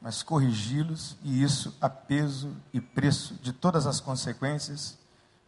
mas 0.00 0.23
corrigi-los, 0.23 1.17
e 1.25 1.43
isso 1.43 1.76
a 1.81 1.91
peso 1.91 2.57
e 2.73 2.81
preço 2.81 3.35
de 3.43 3.52
todas 3.52 3.85
as 3.85 3.99
consequências 3.99 4.97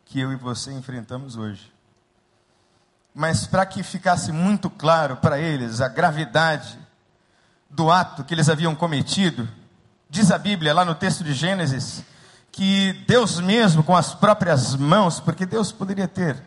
que 0.04 0.18
eu 0.18 0.32
e 0.32 0.36
você 0.36 0.72
enfrentamos 0.72 1.36
hoje. 1.36 1.72
Mas 3.14 3.46
para 3.46 3.64
que 3.64 3.84
ficasse 3.84 4.32
muito 4.32 4.68
claro 4.68 5.18
para 5.18 5.38
eles 5.38 5.80
a 5.80 5.86
gravidade 5.86 6.76
do 7.70 7.92
ato 7.92 8.24
que 8.24 8.34
eles 8.34 8.48
haviam 8.48 8.74
cometido, 8.74 9.48
diz 10.14 10.30
a 10.30 10.38
Bíblia 10.38 10.72
lá 10.72 10.84
no 10.84 10.94
texto 10.94 11.24
de 11.24 11.32
Gênesis, 11.32 12.04
que 12.52 12.92
Deus 13.04 13.40
mesmo, 13.40 13.82
com 13.82 13.96
as 13.96 14.14
próprias 14.14 14.76
mãos, 14.76 15.18
porque 15.18 15.44
Deus 15.44 15.72
poderia 15.72 16.06
ter 16.06 16.40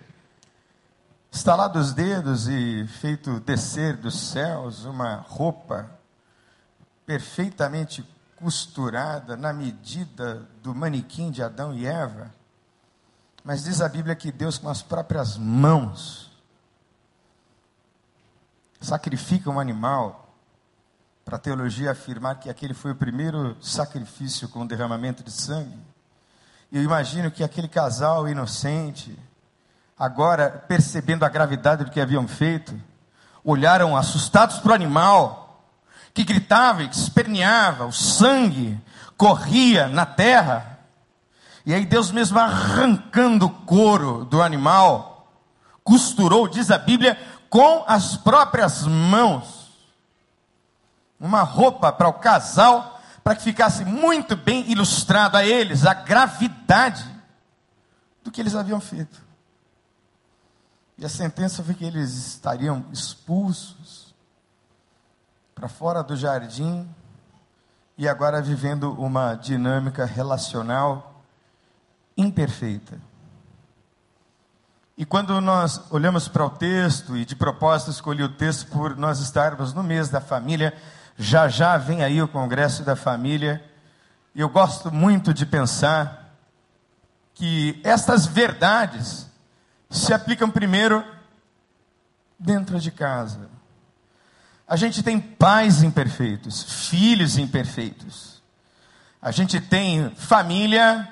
estalado 1.29 1.77
os 1.77 1.91
dedos 1.91 2.47
e 2.47 2.87
feito 2.87 3.41
descer 3.41 3.97
dos 3.97 4.17
céus 4.17 4.85
uma 4.85 5.15
roupa 5.15 5.91
perfeitamente 7.05 8.05
costurada 8.37 9.35
na 9.35 9.51
medida 9.51 10.47
do 10.63 10.73
manequim 10.73 11.29
de 11.29 11.43
Adão 11.43 11.73
e 11.73 11.85
Eva. 11.85 12.33
Mas 13.43 13.65
diz 13.65 13.81
a 13.81 13.89
Bíblia 13.89 14.15
que 14.15 14.31
Deus, 14.31 14.57
com 14.57 14.69
as 14.69 14.81
próprias 14.81 15.37
mãos, 15.37 16.31
sacrifica 18.79 19.49
um 19.49 19.59
animal 19.59 20.26
para 21.27 21.35
a 21.35 21.39
teologia 21.39 21.91
afirmar 21.91 22.39
que 22.39 22.49
aquele 22.49 22.73
foi 22.73 22.91
o 22.91 22.95
primeiro 22.95 23.57
sacrifício 23.61 24.47
com 24.47 24.65
derramamento 24.65 25.21
de 25.21 25.29
sangue. 25.29 25.77
Eu 26.71 26.81
imagino 26.81 27.29
que 27.29 27.43
aquele 27.43 27.67
casal 27.67 28.29
inocente, 28.29 29.13
agora 29.99 30.49
percebendo 30.49 31.25
a 31.25 31.29
gravidade 31.29 31.83
do 31.83 31.91
que 31.91 31.99
haviam 31.99 32.25
feito, 32.29 32.73
olharam 33.43 33.97
assustados 33.97 34.59
para 34.59 34.71
o 34.71 34.75
animal, 34.75 35.69
que 36.13 36.23
gritava 36.23 36.83
e 36.83 36.87
que 36.87 36.95
esperneava, 36.95 37.85
o 37.85 37.91
sangue 37.91 38.79
corria 39.17 39.89
na 39.89 40.05
terra. 40.05 40.79
E 41.65 41.73
aí 41.73 41.85
Deus 41.85 42.09
mesmo 42.09 42.39
arrancando 42.39 43.47
o 43.47 43.49
couro 43.65 44.23
do 44.23 44.41
animal, 44.41 45.29
costurou, 45.83 46.47
diz 46.47 46.71
a 46.71 46.77
Bíblia, 46.77 47.19
com 47.49 47.83
as 47.85 48.15
próprias 48.15 48.83
mãos, 48.83 49.56
uma 51.19 51.41
roupa 51.41 51.91
para 51.91 52.07
o 52.07 52.13
casal 52.13 52.99
para 53.23 53.35
que 53.35 53.43
ficasse 53.43 53.83
muito 53.83 54.35
bem 54.35 54.69
ilustrado 54.71 55.35
a 55.35 55.45
eles 55.45 55.85
a 55.85 55.93
gravidade 55.93 57.05
do 58.23 58.31
que 58.31 58.39
eles 58.39 58.55
haviam 58.55 58.79
feito. 58.79 59.21
E 60.97 61.05
a 61.05 61.09
sentença 61.09 61.63
foi 61.63 61.75
que 61.75 61.85
eles 61.85 62.13
estariam 62.13 62.85
expulsos 62.91 64.15
para 65.53 65.67
fora 65.67 66.01
do 66.01 66.15
jardim 66.15 66.87
e 67.97 68.07
agora 68.07 68.41
vivendo 68.41 68.93
uma 68.93 69.35
dinâmica 69.35 70.05
relacional 70.05 71.21
imperfeita. 72.15 72.99
E 74.97 75.05
quando 75.05 75.39
nós 75.39 75.81
olhamos 75.91 76.27
para 76.27 76.45
o 76.45 76.49
texto, 76.49 77.15
e 77.15 77.23
de 77.23 77.35
propósito 77.35 77.91
escolhi 77.91 78.23
o 78.23 78.29
texto 78.35 78.67
por 78.71 78.95
nós 78.97 79.19
estarmos 79.19 79.73
no 79.73 79.83
mês 79.83 80.09
da 80.09 80.19
família, 80.19 80.75
já 81.17 81.47
já 81.47 81.77
vem 81.77 82.03
aí 82.03 82.21
o 82.21 82.27
Congresso 82.27 82.83
da 82.83 82.95
Família. 82.95 83.63
E 84.35 84.41
eu 84.41 84.49
gosto 84.49 84.91
muito 84.91 85.33
de 85.33 85.45
pensar 85.45 86.35
que 87.33 87.81
estas 87.83 88.27
verdades 88.27 89.27
se 89.89 90.13
aplicam 90.13 90.49
primeiro 90.49 91.03
dentro 92.37 92.79
de 92.79 92.91
casa. 92.91 93.49
A 94.67 94.75
gente 94.75 95.01
tem 95.01 95.19
pais 95.19 95.81
imperfeitos, 95.81 96.89
filhos 96.89 97.37
imperfeitos. 97.37 98.43
A 99.21 99.31
gente 99.31 99.59
tem 99.59 100.11
família 100.15 101.07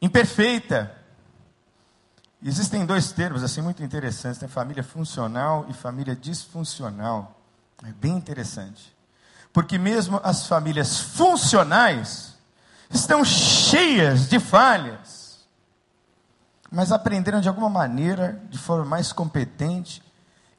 imperfeita. 0.00 0.92
Existem 2.42 2.84
dois 2.84 3.12
termos 3.12 3.42
assim 3.42 3.60
muito 3.60 3.82
interessantes, 3.82 4.40
tem 4.40 4.48
família 4.48 4.82
funcional 4.82 5.66
e 5.68 5.72
família 5.72 6.16
disfuncional. 6.16 7.40
É 7.84 7.92
bem 7.92 8.16
interessante. 8.16 8.95
Porque 9.56 9.78
mesmo 9.78 10.20
as 10.22 10.46
famílias 10.46 11.00
funcionais 11.00 12.34
estão 12.90 13.24
cheias 13.24 14.28
de 14.28 14.38
falhas, 14.38 15.46
mas 16.70 16.92
aprenderam 16.92 17.40
de 17.40 17.48
alguma 17.48 17.70
maneira, 17.70 18.38
de 18.50 18.58
forma 18.58 18.84
mais 18.84 19.14
competente, 19.14 20.02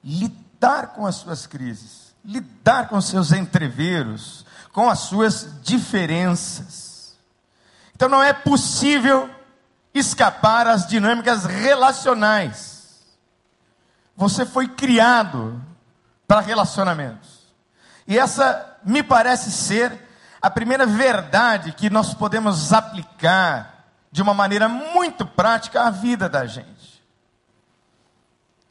lidar 0.04 0.94
com 0.94 1.06
as 1.06 1.14
suas 1.14 1.46
crises, 1.46 2.16
lidar 2.26 2.90
com 2.90 3.00
seus 3.00 3.32
entreveros, 3.32 4.44
com 4.74 4.90
as 4.90 4.98
suas 5.02 5.48
diferenças. 5.62 7.16
Então 7.96 8.10
não 8.10 8.24
é 8.24 8.34
possível 8.34 9.30
escapar 9.94 10.66
às 10.66 10.88
dinâmicas 10.88 11.46
relacionais. 11.46 13.06
Você 14.16 14.44
foi 14.44 14.68
criado 14.68 15.64
para 16.28 16.40
relacionamentos. 16.40 17.46
E 18.08 18.18
essa 18.18 18.67
me 18.84 19.04
parece 19.04 19.52
ser 19.52 20.08
a 20.42 20.50
primeira 20.50 20.86
verdade 20.86 21.72
que 21.72 21.90
nós 21.90 22.14
podemos 22.14 22.72
aplicar 22.72 23.86
de 24.12 24.22
uma 24.22 24.34
maneira 24.34 24.68
muito 24.70 25.26
prática 25.26 25.84
à 25.84 25.90
vida 25.90 26.30
da 26.30 26.46
gente. 26.46 27.04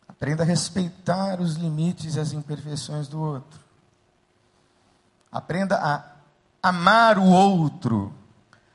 Aprenda 0.09 0.43
a 0.43 0.47
respeitar 0.47 1.41
os 1.41 1.57
limites 1.57 2.15
e 2.15 2.21
as 2.21 2.33
imperfeições 2.33 3.09
do 3.09 3.21
outro. 3.21 3.61
Aprenda 5.31 5.77
a 5.77 6.03
amar 6.63 7.19
o 7.19 7.25
outro, 7.25 8.15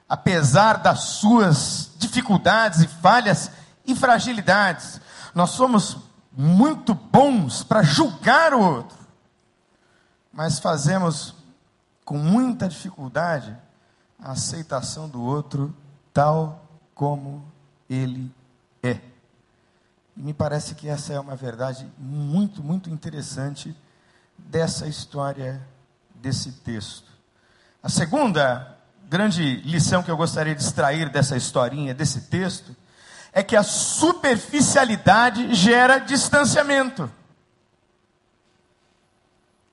apesar 0.07 0.77
das 0.77 0.99
suas 0.99 1.91
dificuldades 1.97 2.81
e 2.81 2.87
falhas 2.87 3.49
e 3.85 3.95
fragilidades. 3.95 5.01
Nós 5.33 5.51
somos 5.51 5.97
muito 6.31 6.93
bons 6.93 7.63
para 7.63 7.81
julgar 7.81 8.53
o 8.53 8.61
outro 8.61 9.00
mas 10.31 10.59
fazemos 10.59 11.35
com 12.05 12.17
muita 12.17 12.67
dificuldade 12.67 13.55
a 14.19 14.31
aceitação 14.31 15.09
do 15.09 15.21
outro 15.21 15.75
tal 16.13 16.65
como 16.93 17.43
ele 17.89 18.31
é. 18.83 18.99
E 20.15 20.21
me 20.21 20.33
parece 20.33 20.75
que 20.75 20.87
essa 20.87 21.13
é 21.13 21.19
uma 21.19 21.35
verdade 21.35 21.87
muito, 21.97 22.63
muito 22.63 22.89
interessante 22.89 23.75
dessa 24.37 24.87
história, 24.87 25.61
desse 26.15 26.51
texto. 26.51 27.09
A 27.81 27.89
segunda 27.89 28.77
grande 29.09 29.57
lição 29.61 30.03
que 30.03 30.11
eu 30.11 30.17
gostaria 30.17 30.55
de 30.55 30.61
extrair 30.61 31.09
dessa 31.09 31.35
historinha, 31.35 31.93
desse 31.93 32.21
texto, 32.21 32.75
é 33.33 33.41
que 33.41 33.55
a 33.55 33.63
superficialidade 33.63 35.53
gera 35.53 35.97
distanciamento. 35.97 37.09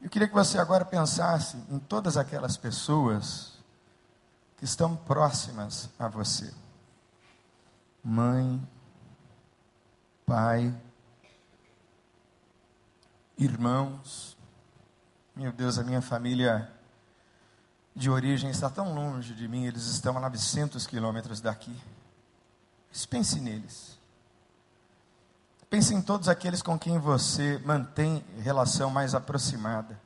Eu 0.01 0.09
queria 0.09 0.29
que 0.29 0.35
você 0.35 0.59
agora 0.59 0.85
pensasse 0.85 1.57
em 1.69 1.79
todas 1.79 2.17
aquelas 2.17 2.57
pessoas 2.57 3.59
que 4.57 4.65
estão 4.65 4.97
próximas 4.97 5.91
a 5.99 6.09
você. 6.09 6.53
Mãe, 8.03 8.67
pai, 10.25 10.75
irmãos. 13.37 14.37
Meu 15.35 15.53
Deus, 15.53 15.79
a 15.79 15.85
minha 15.85 16.01
família 16.01 16.73
de 17.95 18.09
origem 18.09 18.51
está 18.51 18.71
tão 18.71 18.95
longe 18.95 19.35
de 19.35 19.49
mim, 19.49 19.67
eles 19.67 19.87
estão 19.87 20.17
a 20.17 20.21
900 20.21 20.87
quilômetros 20.87 21.41
daqui. 21.41 21.77
Mas 22.89 23.05
pense 23.05 23.41
neles. 23.41 23.98
Pense 25.71 25.95
em 25.95 26.01
todos 26.01 26.29
aqueles 26.29 26.63
com 26.63 26.79
quem 26.79 26.99
você 26.99 27.61
mantém 27.65 28.25
relação 28.43 28.91
mais 28.91 29.15
aproximada. 29.15 30.01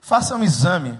Faça 0.00 0.34
um 0.34 0.42
exame 0.42 0.98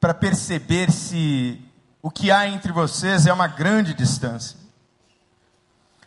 para 0.00 0.12
perceber 0.12 0.90
se 0.90 1.64
o 2.02 2.10
que 2.10 2.32
há 2.32 2.48
entre 2.48 2.72
vocês 2.72 3.26
é 3.26 3.32
uma 3.32 3.46
grande 3.46 3.94
distância. 3.94 4.56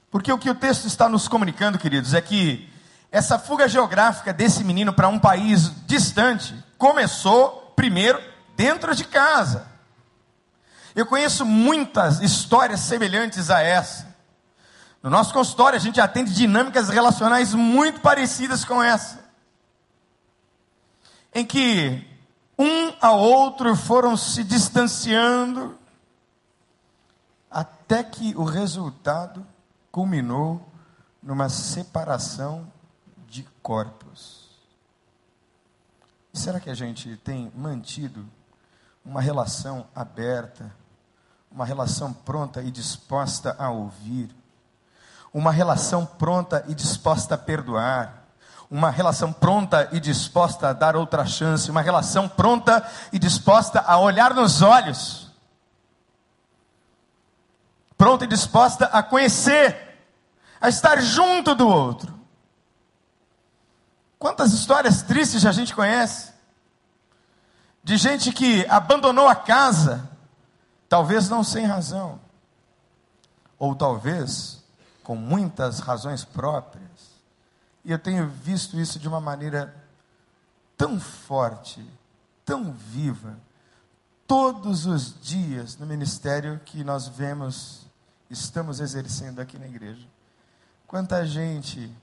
Porque 0.10 0.31
o 0.31 0.38
que 0.38 0.50
o 0.50 0.55
texto 0.55 0.86
está 0.86 1.08
nos 1.08 1.29
comunicando, 1.29 1.79
queridos, 1.79 2.13
é 2.13 2.20
que 2.20 2.70
essa 3.10 3.39
fuga 3.39 3.67
geográfica 3.70 4.34
desse 4.34 4.62
menino 4.63 4.91
para 4.91 5.08
um 5.08 5.20
país 5.20 5.72
distante 5.86 6.53
começou 6.77 7.74
primeiro 7.77 8.22
dentro 8.58 8.93
de 8.93 9.05
casa. 9.05 9.67
Eu 10.93 11.05
conheço 11.05 11.46
muitas 11.46 12.20
histórias 12.20 12.81
semelhantes 12.81 13.50
a 13.50 13.62
essa. 13.62 14.11
No 15.01 15.10
nosso 15.10 15.34
consultório, 15.34 15.77
a 15.77 15.81
gente 15.81 16.00
atende 16.00 16.34
dinâmicas 16.34 16.89
relacionais 16.89 17.53
muito 17.53 18.01
parecidas 18.01 18.63
com 18.63 18.84
essa. 18.84 19.20
Em 21.34 21.46
que 21.46 22.08
um 22.58 22.93
ao 23.01 23.20
outro 23.20 23.75
foram 23.75 24.15
se 24.15 24.43
distanciando, 24.43 25.77
até 27.50 28.03
que 28.03 28.36
o 28.36 28.43
resultado 28.43 29.46
culminou 29.91 30.65
numa 31.22 31.50
separação 31.50 32.72
de 33.27 33.43
corpos. 33.62 34.50
E 36.34 36.39
será 36.39 36.60
que 36.60 36.70
a 36.70 36.75
gente 36.75 37.17
tem 37.17 37.51
mantido 37.55 38.25
uma 39.03 39.20
relação 39.20 39.88
aberta, 39.96 40.74
uma 41.51 41.65
relação 41.65 42.13
pronta 42.13 42.62
e 42.62 42.72
disposta 42.72 43.55
a 43.58 43.70
ouvir, 43.70 44.34
uma 45.34 45.52
relação 45.52 46.06
pronta 46.06 46.64
e 46.68 46.76
disposta 46.76 47.36
a 47.36 47.38
perdoar, 47.38 48.26
uma 48.70 48.90
relação 48.90 49.32
pronta 49.34 49.90
e 49.92 50.00
disposta 50.00 50.70
a 50.70 50.74
dar 50.74 50.96
outra 50.96 51.26
chance, 51.26 51.70
uma 51.70 51.82
relação 51.82 52.28
pronta 52.28 52.86
e 53.12 53.20
disposta 53.20 53.82
a 53.82 53.98
olhar 54.00 54.34
nos 54.34 54.62
olhos, 54.62 55.30
pronta 57.98 58.26
e 58.26 58.28
disposta 58.28 58.86
a 58.86 59.04
conhecer, 59.04 60.00
a 60.60 60.70
estar 60.70 61.02
junto 61.02 61.54
do 61.56 61.68
outro. 61.68 62.20
Quantas 64.18 64.54
histórias 64.54 65.02
tristes 65.02 65.46
a 65.46 65.52
gente 65.52 65.74
conhece? 65.74 66.32
De 67.84 67.98
gente 67.98 68.32
que 68.32 68.66
abandonou 68.68 69.28
a 69.28 69.36
casa, 69.36 70.08
talvez 70.88 71.28
não 71.28 71.44
sem 71.44 71.66
razão, 71.66 72.20
ou 73.58 73.74
talvez 73.76 74.61
com 75.12 75.15
muitas 75.18 75.82
razões 75.82 76.24
próprias. 76.24 77.20
E 77.84 77.91
eu 77.91 78.00
tenho 78.00 78.30
visto 78.30 78.80
isso 78.80 78.98
de 78.98 79.10
uma 79.10 79.20
maneira 79.20 79.75
tão 80.77 81.01
forte, 81.01 81.86
tão 82.46 82.72
viva, 82.72 83.38
todos 84.25 84.86
os 84.86 85.20
dias 85.22 85.75
no 85.75 85.86
ministério 85.86 86.62
que 86.63 86.82
nós 86.82 87.10
vemos, 87.10 87.86
estamos 88.30 88.80
exercendo 88.80 89.41
aqui 89.41 89.60
na 89.60 89.68
igreja. 89.68 90.08
Quanta 90.88 91.25
gente 91.25 91.94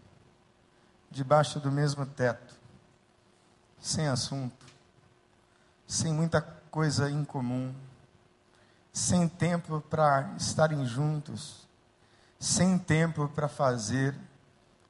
debaixo 1.10 1.58
do 1.58 1.72
mesmo 1.72 2.04
teto, 2.04 2.54
sem 3.80 4.06
assunto, 4.06 4.66
sem 5.86 6.12
muita 6.12 6.42
coisa 6.42 7.10
em 7.10 7.24
comum, 7.24 7.74
sem 8.92 9.26
tempo 9.26 9.80
para 9.80 10.30
estarem 10.36 10.84
juntos, 10.84 11.66
sem 12.38 12.78
tempo 12.78 13.28
para 13.28 13.49
fazer 13.49 14.14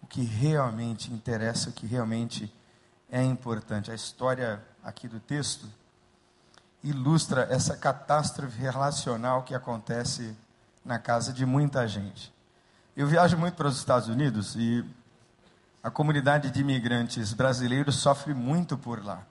o 0.03 0.07
que 0.07 0.23
realmente 0.23 1.13
interessa, 1.13 1.71
o 1.71 1.73
que 1.73 1.87
realmente 1.87 2.53
é 3.11 3.23
importante. 3.23 3.91
A 3.91 3.95
história 3.95 4.63
aqui 4.83 5.09
do 5.09 5.19
texto 5.19 5.67
ilustra 6.83 7.47
essa 7.51 7.77
catástrofe 7.77 8.59
relacional 8.59 9.43
que 9.43 9.55
acontece 9.55 10.37
na 10.85 10.99
casa 10.99 11.33
de 11.33 11.45
muita 11.45 11.87
gente. 11.89 12.33
Eu 12.97 13.07
viajo 13.07 13.37
muito 13.37 13.55
para 13.55 13.69
os 13.69 13.79
Estados 13.79 14.09
Unidos 14.09 14.55
e 14.57 14.85
a 15.83 15.91
comunidade 15.91 16.51
de 16.51 16.61
imigrantes 16.61 17.33
brasileiros 17.33 17.97
sofre 17.97 18.35
muito 18.35 18.77
por 18.77 19.05
lá. 19.05 19.23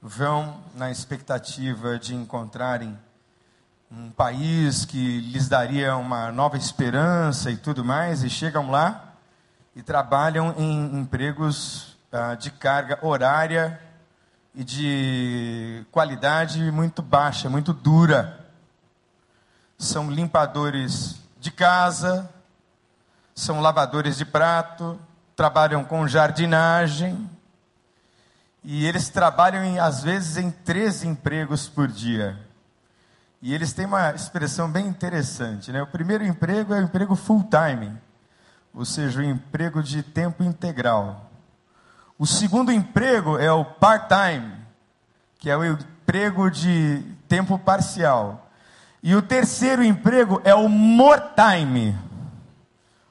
Vão 0.00 0.62
na 0.74 0.90
expectativa 0.90 1.98
de 1.98 2.14
encontrarem 2.14 2.96
um 3.90 4.10
país 4.10 4.84
que 4.84 5.20
lhes 5.20 5.48
daria 5.48 5.96
uma 5.96 6.32
nova 6.32 6.56
esperança 6.56 7.50
e 7.50 7.56
tudo 7.56 7.84
mais, 7.84 8.22
e 8.24 8.30
chegam 8.30 8.70
lá 8.70 9.14
e 9.74 9.82
trabalham 9.82 10.54
em 10.58 10.98
empregos 10.98 11.96
ah, 12.10 12.34
de 12.34 12.50
carga 12.50 12.98
horária 13.02 13.80
e 14.54 14.64
de 14.64 15.84
qualidade 15.92 16.70
muito 16.72 17.02
baixa, 17.02 17.50
muito 17.50 17.72
dura. 17.72 18.46
São 19.78 20.10
limpadores 20.10 21.16
de 21.38 21.50
casa, 21.50 22.28
são 23.34 23.60
lavadores 23.60 24.16
de 24.16 24.24
prato, 24.24 24.98
trabalham 25.36 25.84
com 25.84 26.08
jardinagem, 26.08 27.28
e 28.64 28.84
eles 28.84 29.10
trabalham, 29.10 29.62
em, 29.62 29.78
às 29.78 30.02
vezes, 30.02 30.38
em 30.38 30.50
três 30.50 31.04
empregos 31.04 31.68
por 31.68 31.86
dia. 31.86 32.45
E 33.42 33.54
eles 33.54 33.72
têm 33.72 33.86
uma 33.86 34.10
expressão 34.10 34.70
bem 34.70 34.86
interessante. 34.86 35.70
Né? 35.70 35.82
O 35.82 35.86
primeiro 35.86 36.24
emprego 36.24 36.74
é 36.74 36.80
o 36.80 36.82
emprego 36.82 37.14
full-time, 37.14 37.92
ou 38.72 38.84
seja, 38.84 39.20
o 39.20 39.24
emprego 39.24 39.82
de 39.82 40.02
tempo 40.02 40.42
integral. 40.42 41.30
O 42.18 42.26
segundo 42.26 42.72
emprego 42.72 43.38
é 43.38 43.52
o 43.52 43.64
part-time, 43.64 44.54
que 45.38 45.50
é 45.50 45.56
o 45.56 45.64
emprego 45.64 46.50
de 46.50 47.02
tempo 47.28 47.58
parcial. 47.58 48.50
E 49.02 49.14
o 49.14 49.22
terceiro 49.22 49.84
emprego 49.84 50.40
é 50.42 50.54
o 50.54 50.68
more 50.68 51.20
time, 51.34 51.96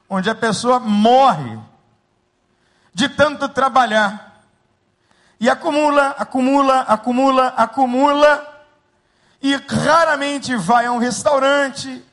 onde 0.08 0.28
a 0.28 0.34
pessoa 0.34 0.80
morre 0.80 1.58
de 2.92 3.08
tanto 3.08 3.48
trabalhar. 3.48 4.42
E 5.38 5.48
acumula, 5.48 6.08
acumula, 6.18 6.80
acumula, 6.80 7.48
acumula, 7.48 8.55
e 9.52 9.56
raramente 9.56 10.56
vai 10.56 10.86
a 10.86 10.92
um 10.92 10.98
restaurante, 10.98 12.04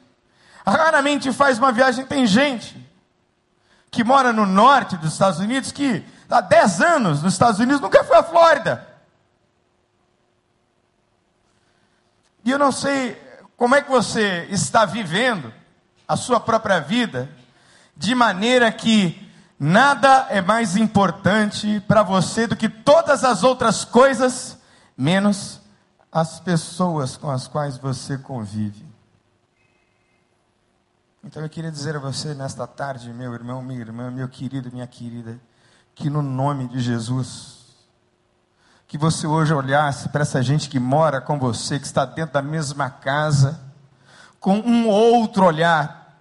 raramente 0.66 1.32
faz 1.32 1.58
uma 1.58 1.72
viagem. 1.72 2.06
Tem 2.06 2.28
gente 2.28 2.76
que 3.90 4.04
mora 4.04 4.32
no 4.34 4.46
norte 4.46 4.98
dos 4.98 5.14
Estados 5.14 5.40
Unidos 5.40 5.72
que 5.72 6.06
há 6.30 6.42
10 6.42 6.82
anos 6.82 7.24
nos 7.24 7.34
Estados 7.34 7.60
Unidos 7.60 7.82
nunca 7.82 8.04
foi 8.04 8.18
à 8.18 8.24
Flórida. 8.24 8.88
E 12.46 12.52
eu 12.52 12.60
não 12.60 12.72
sei 12.72 13.22
como 13.56 13.76
é 13.76 13.82
que 13.82 13.90
você 13.90 14.48
está 14.50 14.86
vivendo 14.86 15.54
a 16.08 16.18
sua 16.18 16.40
própria 16.40 16.80
vida 16.80 17.30
de 17.96 18.14
maneira 18.14 18.72
que 18.72 19.24
Nada 19.66 20.28
é 20.30 20.42
mais 20.42 20.76
importante 20.76 21.82
para 21.88 22.04
você 22.04 22.46
do 22.46 22.54
que 22.54 22.68
todas 22.68 23.24
as 23.24 23.44
outras 23.44 23.86
coisas, 23.86 24.58
menos 24.98 25.62
as 26.14 26.40
pessoas 26.40 27.18
com 27.18 27.32
as 27.32 27.48
quais 27.48 27.78
você 27.78 28.20
convive. 28.20 28.86
Então 31.24 31.42
eu 31.42 31.50
queria 31.50 31.72
dizer 31.72 31.96
a 31.96 32.00
você 32.00 32.36
nesta 32.36 32.68
tarde, 32.68 33.12
meu 33.12 33.34
irmão, 33.34 33.64
minha 33.64 33.80
irmã, 33.80 34.12
meu 34.12 34.30
querido, 34.30 34.70
minha 34.72 34.86
querida, 34.86 35.40
que 35.96 36.12
no 36.12 36.22
nome 36.22 36.68
de 36.68 36.80
Jesus, 36.80 37.64
que 38.88 38.98
você 38.98 39.26
hoje 39.26 39.54
olhasse 39.54 40.10
para 40.10 40.22
essa 40.22 40.44
gente 40.44 40.70
que 40.70 40.80
mora 40.80 41.20
com 41.20 41.40
você, 41.40 41.80
que 41.80 41.86
está 41.88 42.06
dentro 42.06 42.34
da 42.34 42.42
mesma 42.44 42.92
casa, 42.92 43.60
com 44.40 44.60
um 44.60 44.88
outro 44.88 45.46
olhar, 45.46 46.20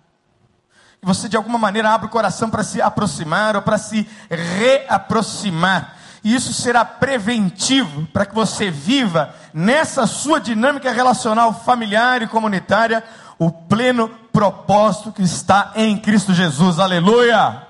e 1.02 1.06
você 1.06 1.28
de 1.28 1.36
alguma 1.36 1.58
maneira 1.58 1.90
abre 1.90 2.06
o 2.06 2.10
coração 2.10 2.48
para 2.48 2.62
se 2.62 2.80
aproximar 2.80 3.56
ou 3.56 3.62
para 3.62 3.76
se 3.76 4.08
reaproximar. 4.30 5.98
E 6.24 6.34
isso 6.34 6.52
será 6.52 6.84
preventivo 6.84 8.06
para 8.06 8.24
que 8.24 8.34
você 8.34 8.70
viva 8.70 9.34
nessa 9.52 10.06
sua 10.06 10.40
dinâmica 10.40 10.92
relacional 10.92 11.52
familiar 11.52 12.22
e 12.22 12.28
comunitária 12.28 13.02
o 13.38 13.50
pleno 13.50 14.08
propósito 14.32 15.12
que 15.12 15.22
está 15.22 15.72
em 15.74 15.98
Cristo 15.98 16.32
Jesus. 16.32 16.78
Aleluia! 16.78 17.66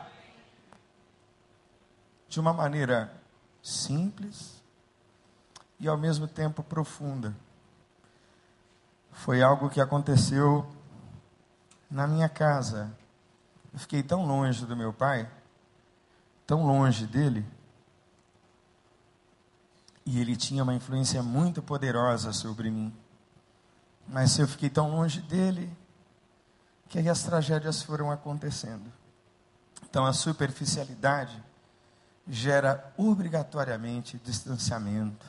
De 2.29 2.39
uma 2.39 2.53
maneira 2.53 3.13
simples 3.63 4.63
e 5.81 5.89
ao 5.89 5.97
mesmo 5.97 6.27
tempo 6.27 6.63
profunda. 6.63 7.35
Foi 9.13 9.43
algo 9.43 9.71
que 9.71 9.81
aconteceu 9.81 10.67
na 11.91 12.07
minha 12.07 12.29
casa 12.29 12.91
eu 13.73 13.79
fiquei 13.79 14.03
tão 14.03 14.27
longe 14.27 14.67
do 14.67 14.77
meu 14.77 14.93
pai, 14.93 15.29
tão 16.47 16.67
longe 16.67 17.07
dele, 17.07 17.45
e 20.05 20.21
ele 20.21 20.37
tinha 20.37 20.63
uma 20.63 20.75
influência 20.75 21.23
muito 21.23 21.63
poderosa 21.63 22.33
sobre 22.33 22.71
mim. 22.71 22.93
Mas 24.09 24.39
eu 24.39 24.49
fiquei 24.49 24.69
tão 24.69 24.91
longe 24.91 25.21
dele 25.21 25.71
que 26.89 26.99
aí 26.99 27.09
as 27.09 27.23
tragédias 27.23 27.83
foram 27.83 28.11
acontecendo. 28.11 28.93
Então 29.89 30.05
a 30.05 30.13
superficialidade 30.13 31.43
gera 32.29 32.93
obrigatoriamente 32.97 34.21
distanciamento. 34.25 35.27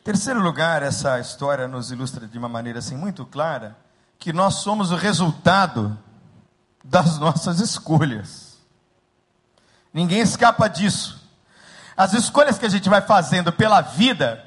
Em 0.00 0.04
terceiro 0.04 0.40
lugar, 0.40 0.82
essa 0.82 1.20
história 1.20 1.68
nos 1.68 1.90
ilustra 1.90 2.26
de 2.26 2.38
uma 2.38 2.48
maneira 2.48 2.78
assim 2.78 2.96
muito 2.96 3.26
clara 3.26 3.76
que 4.18 4.32
nós 4.32 4.54
somos 4.56 4.90
o 4.90 4.96
resultado 4.96 5.98
das 6.82 7.18
nossas 7.18 7.60
escolhas. 7.60 8.58
Ninguém 9.92 10.20
escapa 10.20 10.68
disso. 10.68 11.17
As 11.98 12.12
escolhas 12.12 12.56
que 12.56 12.64
a 12.64 12.68
gente 12.68 12.88
vai 12.88 13.02
fazendo 13.02 13.52
pela 13.52 13.80
vida 13.80 14.46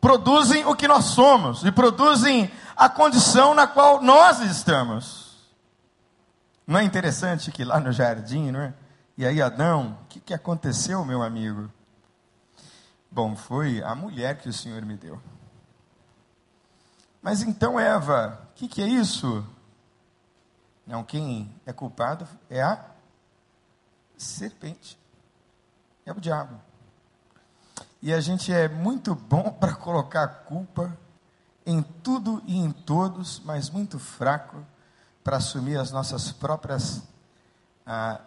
produzem 0.00 0.64
o 0.64 0.74
que 0.74 0.88
nós 0.88 1.04
somos 1.04 1.62
e 1.66 1.70
produzem 1.70 2.50
a 2.74 2.88
condição 2.88 3.54
na 3.54 3.66
qual 3.66 4.00
nós 4.00 4.40
estamos. 4.40 5.36
Não 6.66 6.78
é 6.78 6.82
interessante 6.82 7.52
que 7.52 7.62
lá 7.62 7.78
no 7.78 7.92
jardim, 7.92 8.50
não 8.50 8.60
é? 8.60 8.72
E 9.18 9.26
aí, 9.26 9.42
Adão, 9.42 9.98
o 10.02 10.06
que, 10.06 10.18
que 10.18 10.32
aconteceu, 10.32 11.04
meu 11.04 11.22
amigo? 11.22 11.70
Bom, 13.10 13.36
foi 13.36 13.82
a 13.82 13.94
mulher 13.94 14.38
que 14.38 14.48
o 14.48 14.52
Senhor 14.52 14.80
me 14.80 14.96
deu. 14.96 15.20
Mas 17.20 17.42
então, 17.42 17.78
Eva, 17.78 18.40
o 18.50 18.54
que, 18.54 18.66
que 18.66 18.80
é 18.80 18.86
isso? 18.86 19.46
Não, 20.86 21.04
quem 21.04 21.54
é 21.66 21.72
culpado 21.74 22.26
é 22.48 22.62
a 22.62 22.82
serpente, 24.16 24.98
é 26.10 26.14
o 26.14 26.20
diabo. 26.20 26.60
E 28.02 28.12
a 28.12 28.20
gente 28.20 28.52
é 28.52 28.68
muito 28.68 29.14
bom 29.14 29.50
para 29.60 29.74
colocar 29.74 30.26
culpa 30.44 30.96
em 31.64 31.82
tudo 31.82 32.42
e 32.46 32.56
em 32.56 32.70
todos, 32.70 33.40
mas 33.44 33.70
muito 33.70 33.98
fraco 33.98 34.64
para 35.22 35.36
assumir 35.36 35.76
as 35.76 35.90
nossas 35.90 36.32
próprias 36.32 37.02
ah, 37.86 38.20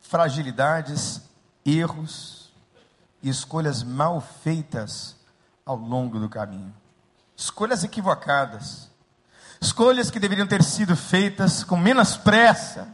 fragilidades, 0.00 1.20
erros 1.64 2.52
e 3.22 3.28
escolhas 3.28 3.82
mal 3.82 4.20
feitas 4.20 5.16
ao 5.64 5.76
longo 5.76 6.20
do 6.20 6.28
caminho. 6.28 6.72
Escolhas 7.36 7.82
equivocadas. 7.82 8.88
Escolhas 9.60 10.10
que 10.10 10.20
deveriam 10.20 10.46
ter 10.46 10.62
sido 10.62 10.96
feitas 10.96 11.64
com 11.64 11.76
menos 11.76 12.16
pressa, 12.16 12.88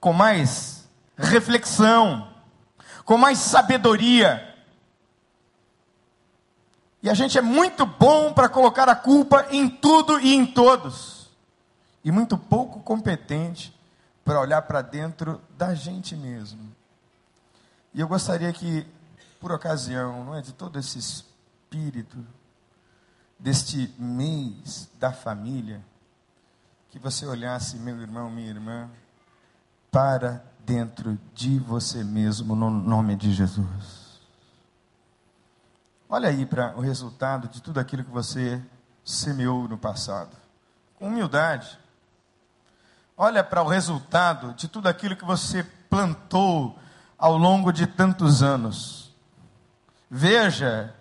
com 0.00 0.12
mais 0.12 0.88
reflexão, 1.16 2.29
com 3.10 3.18
mais 3.18 3.38
sabedoria 3.38 4.54
e 7.02 7.10
a 7.10 7.14
gente 7.14 7.36
é 7.36 7.42
muito 7.42 7.84
bom 7.84 8.32
para 8.32 8.48
colocar 8.48 8.88
a 8.88 8.94
culpa 8.94 9.48
em 9.50 9.68
tudo 9.68 10.20
e 10.20 10.32
em 10.32 10.46
todos. 10.46 11.28
E 12.04 12.12
muito 12.12 12.38
pouco 12.38 12.78
competente 12.78 13.76
para 14.24 14.40
olhar 14.40 14.62
para 14.62 14.80
dentro 14.80 15.42
da 15.58 15.74
gente 15.74 16.14
mesmo. 16.14 16.72
E 17.92 18.00
eu 18.00 18.06
gostaria 18.06 18.52
que, 18.52 18.86
por 19.40 19.50
ocasião, 19.50 20.24
não 20.24 20.36
é, 20.36 20.40
de 20.40 20.52
todo 20.52 20.78
esse 20.78 20.96
espírito, 20.96 22.16
deste 23.36 23.92
mês 23.98 24.88
da 25.00 25.12
família, 25.12 25.84
que 26.90 26.98
você 27.00 27.26
olhasse, 27.26 27.76
meu 27.76 28.00
irmão, 28.00 28.30
minha 28.30 28.50
irmã, 28.50 28.88
para 29.90 30.44
dentro 30.70 31.18
de 31.34 31.58
você 31.58 32.04
mesmo, 32.04 32.54
no 32.54 32.70
nome 32.70 33.16
de 33.16 33.32
Jesus. 33.32 34.20
Olha 36.08 36.28
aí 36.28 36.46
para 36.46 36.76
o 36.76 36.80
resultado 36.80 37.48
de 37.48 37.60
tudo 37.60 37.80
aquilo 37.80 38.04
que 38.04 38.10
você 38.12 38.62
semeou 39.04 39.66
no 39.66 39.76
passado. 39.76 40.30
Com 40.94 41.08
humildade. 41.08 41.76
Olha 43.16 43.42
para 43.42 43.64
o 43.64 43.66
resultado 43.66 44.54
de 44.54 44.68
tudo 44.68 44.88
aquilo 44.88 45.16
que 45.16 45.24
você 45.24 45.64
plantou 45.64 46.78
ao 47.18 47.36
longo 47.36 47.72
de 47.72 47.88
tantos 47.88 48.40
anos. 48.40 49.12
Veja 50.08 50.94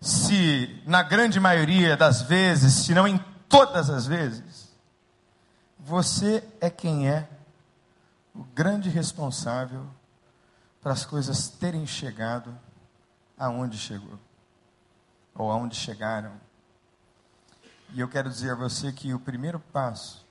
se, 0.00 0.80
na 0.86 1.02
grande 1.02 1.40
maioria 1.40 1.96
das 1.96 2.22
vezes, 2.22 2.74
se 2.74 2.94
não 2.94 3.08
em 3.08 3.18
todas 3.48 3.90
as 3.90 4.06
vezes, 4.06 4.68
você 5.80 6.44
é 6.60 6.70
quem 6.70 7.08
é 7.08 7.28
o 8.34 8.44
grande 8.44 8.88
responsável 8.88 9.86
para 10.80 10.92
as 10.92 11.04
coisas 11.04 11.48
terem 11.48 11.86
chegado 11.86 12.56
aonde 13.38 13.76
chegou 13.76 14.18
ou 15.34 15.50
aonde 15.50 15.76
chegaram. 15.76 16.32
E 17.92 18.00
eu 18.00 18.08
quero 18.08 18.28
dizer 18.28 18.52
a 18.52 18.54
você 18.54 18.92
que 18.92 19.12
o 19.12 19.18
primeiro 19.18 19.58
passo 19.58 20.24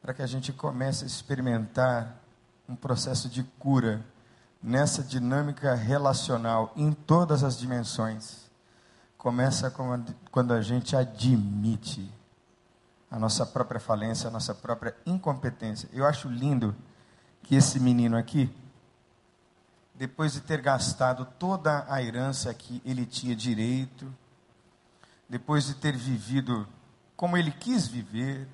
para 0.00 0.14
que 0.14 0.22
a 0.22 0.26
gente 0.26 0.52
comece 0.52 1.04
a 1.04 1.06
experimentar 1.06 2.16
um 2.68 2.74
processo 2.74 3.28
de 3.28 3.42
cura 3.58 4.04
nessa 4.62 5.02
dinâmica 5.02 5.74
relacional 5.74 6.72
em 6.76 6.92
todas 6.92 7.42
as 7.42 7.58
dimensões 7.58 8.50
começa 9.16 9.70
quando 10.30 10.52
a 10.52 10.62
gente 10.62 10.96
admite 10.96 12.10
a 13.10 13.18
nossa 13.18 13.44
própria 13.44 13.80
falência, 13.80 14.28
a 14.28 14.30
nossa 14.30 14.54
própria 14.54 14.96
incompetência. 15.04 15.88
Eu 15.92 16.06
acho 16.06 16.28
lindo 16.28 16.74
que 17.42 17.56
esse 17.56 17.80
menino 17.80 18.16
aqui, 18.16 18.54
depois 19.94 20.32
de 20.32 20.40
ter 20.40 20.60
gastado 20.60 21.26
toda 21.38 21.84
a 21.88 22.02
herança 22.02 22.54
que 22.54 22.80
ele 22.84 23.04
tinha 23.04 23.34
direito, 23.34 24.12
depois 25.28 25.66
de 25.66 25.74
ter 25.74 25.96
vivido 25.96 26.66
como 27.16 27.36
ele 27.36 27.50
quis 27.50 27.86
viver, 27.86 28.48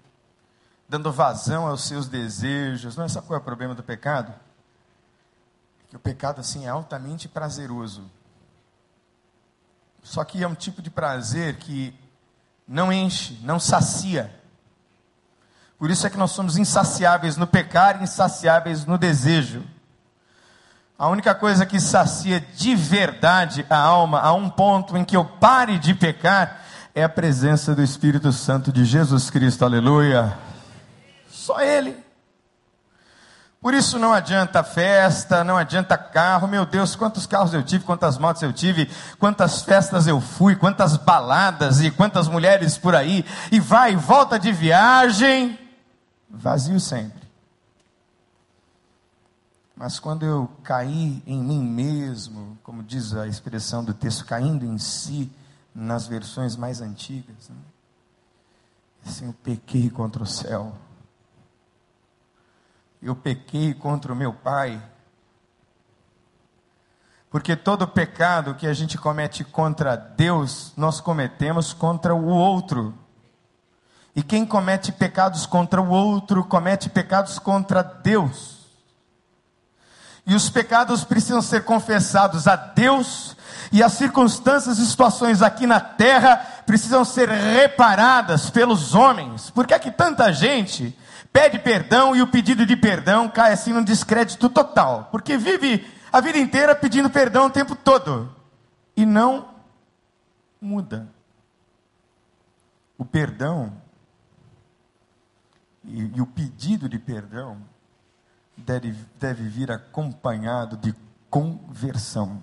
dando 0.88 1.12
vazão 1.12 1.66
aos 1.66 1.84
seus 1.84 2.08
desejos. 2.08 2.96
Não 2.96 3.04
é 3.04 3.08
sabe 3.08 3.26
qual 3.26 3.38
é 3.38 3.40
o 3.40 3.44
problema 3.44 3.74
do 3.74 3.82
pecado? 3.82 4.34
Que 5.88 5.96
o 5.96 6.00
pecado 6.00 6.40
assim 6.40 6.64
é 6.64 6.68
altamente 6.68 7.28
prazeroso. 7.28 8.10
Só 10.02 10.24
que 10.24 10.42
é 10.42 10.48
um 10.48 10.54
tipo 10.54 10.80
de 10.80 10.90
prazer 10.90 11.58
que 11.58 11.94
não 12.66 12.92
enche, 12.92 13.38
não 13.42 13.60
sacia. 13.60 14.34
Por 15.78 15.90
isso 15.90 16.06
é 16.06 16.10
que 16.10 16.16
nós 16.16 16.30
somos 16.30 16.56
insaciáveis 16.56 17.36
no 17.36 17.46
pecar 17.46 18.00
e 18.00 18.04
insaciáveis 18.04 18.84
no 18.84 18.96
desejo. 18.96 19.62
A 20.98 21.08
única 21.08 21.34
coisa 21.34 21.66
que 21.66 21.78
sacia 21.78 22.40
de 22.40 22.74
verdade 22.74 23.66
a 23.68 23.76
alma 23.76 24.20
a 24.20 24.32
um 24.32 24.48
ponto 24.48 24.96
em 24.96 25.04
que 25.04 25.14
eu 25.14 25.24
pare 25.24 25.78
de 25.78 25.94
pecar 25.94 26.62
é 26.94 27.04
a 27.04 27.08
presença 27.08 27.74
do 27.74 27.82
Espírito 27.82 28.32
Santo 28.32 28.72
de 28.72 28.82
Jesus 28.86 29.28
Cristo, 29.28 29.66
aleluia. 29.66 30.32
Só 31.28 31.60
Ele. 31.60 32.06
Por 33.60 33.74
isso 33.74 33.98
não 33.98 34.14
adianta 34.14 34.62
festa, 34.62 35.44
não 35.44 35.58
adianta 35.58 35.98
carro, 35.98 36.48
meu 36.48 36.64
Deus, 36.64 36.96
quantos 36.96 37.26
carros 37.26 37.52
eu 37.52 37.62
tive, 37.62 37.84
quantas 37.84 38.16
motos 38.16 38.40
eu 38.40 38.52
tive, 38.52 38.88
quantas 39.18 39.60
festas 39.60 40.06
eu 40.06 40.20
fui, 40.20 40.56
quantas 40.56 40.96
baladas 40.96 41.80
e 41.80 41.90
quantas 41.90 42.28
mulheres 42.28 42.78
por 42.78 42.94
aí, 42.94 43.24
e 43.52 43.60
vai 43.60 43.92
e 43.92 43.96
volta 43.96 44.38
de 44.38 44.52
viagem, 44.52 45.58
vazio 46.28 46.80
sempre. 46.80 47.26
Mas 49.76 50.00
quando 50.00 50.24
eu 50.24 50.50
caí 50.62 51.22
em 51.26 51.38
mim 51.42 51.62
mesmo, 51.62 52.56
como 52.62 52.82
diz 52.82 53.14
a 53.14 53.26
expressão 53.26 53.84
do 53.84 53.92
texto, 53.92 54.24
caindo 54.24 54.64
em 54.64 54.78
si, 54.78 55.30
nas 55.74 56.06
versões 56.06 56.56
mais 56.56 56.80
antigas, 56.80 57.50
né? 57.50 57.56
assim, 59.04 59.26
eu 59.26 59.34
pequei 59.34 59.90
contra 59.90 60.22
o 60.22 60.26
céu. 60.26 60.74
Eu 63.02 63.14
pequei 63.14 63.74
contra 63.74 64.12
o 64.12 64.16
meu 64.16 64.32
pai. 64.32 64.82
Porque 67.30 67.54
todo 67.54 67.86
pecado 67.86 68.54
que 68.54 68.66
a 68.66 68.72
gente 68.72 68.96
comete 68.96 69.44
contra 69.44 69.94
Deus, 69.94 70.72
nós 70.74 71.02
cometemos 71.02 71.74
contra 71.74 72.14
o 72.14 72.24
outro. 72.24 72.94
E 74.16 74.22
quem 74.22 74.46
comete 74.46 74.90
pecados 74.90 75.44
contra 75.44 75.78
o 75.80 75.90
outro, 75.90 76.42
comete 76.42 76.88
pecados 76.88 77.38
contra 77.38 77.82
Deus. 77.82 78.56
E 80.26 80.34
os 80.34 80.48
pecados 80.48 81.04
precisam 81.04 81.42
ser 81.42 81.64
confessados 81.64 82.48
a 82.48 82.56
Deus, 82.56 83.36
e 83.70 83.82
as 83.82 83.92
circunstâncias 83.92 84.78
e 84.78 84.86
situações 84.86 85.42
aqui 85.42 85.66
na 85.66 85.80
terra 85.80 86.38
precisam 86.64 87.04
ser 87.04 87.28
reparadas 87.28 88.48
pelos 88.48 88.94
homens. 88.94 89.50
Por 89.50 89.66
que 89.66 89.74
é 89.74 89.78
que 89.78 89.90
tanta 89.90 90.32
gente 90.32 90.98
pede 91.30 91.58
perdão 91.58 92.16
e 92.16 92.22
o 92.22 92.26
pedido 92.26 92.64
de 92.64 92.74
perdão 92.74 93.28
cai 93.28 93.52
assim 93.52 93.74
num 93.74 93.84
descrédito 93.84 94.48
total? 94.48 95.08
Porque 95.12 95.36
vive 95.36 95.86
a 96.10 96.22
vida 96.22 96.38
inteira 96.38 96.74
pedindo 96.74 97.10
perdão 97.10 97.46
o 97.46 97.50
tempo 97.50 97.76
todo 97.76 98.34
e 98.96 99.04
não 99.04 99.48
muda. 100.60 101.06
O 102.96 103.04
perdão 103.04 103.84
e, 105.86 106.12
e 106.16 106.20
o 106.20 106.26
pedido 106.26 106.88
de 106.88 106.98
perdão 106.98 107.58
deve, 108.56 108.94
deve 109.18 109.48
vir 109.48 109.70
acompanhado 109.70 110.76
de 110.76 110.94
conversão. 111.30 112.42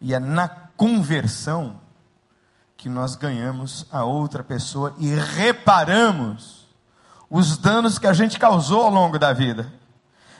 E 0.00 0.14
é 0.14 0.18
na 0.18 0.48
conversão 0.48 1.80
que 2.76 2.88
nós 2.88 3.14
ganhamos 3.14 3.86
a 3.92 4.04
outra 4.04 4.42
pessoa 4.42 4.94
e 4.98 5.14
reparamos 5.14 6.66
os 7.30 7.56
danos 7.56 7.98
que 7.98 8.06
a 8.06 8.12
gente 8.12 8.38
causou 8.38 8.82
ao 8.82 8.90
longo 8.90 9.18
da 9.18 9.32
vida. 9.32 9.72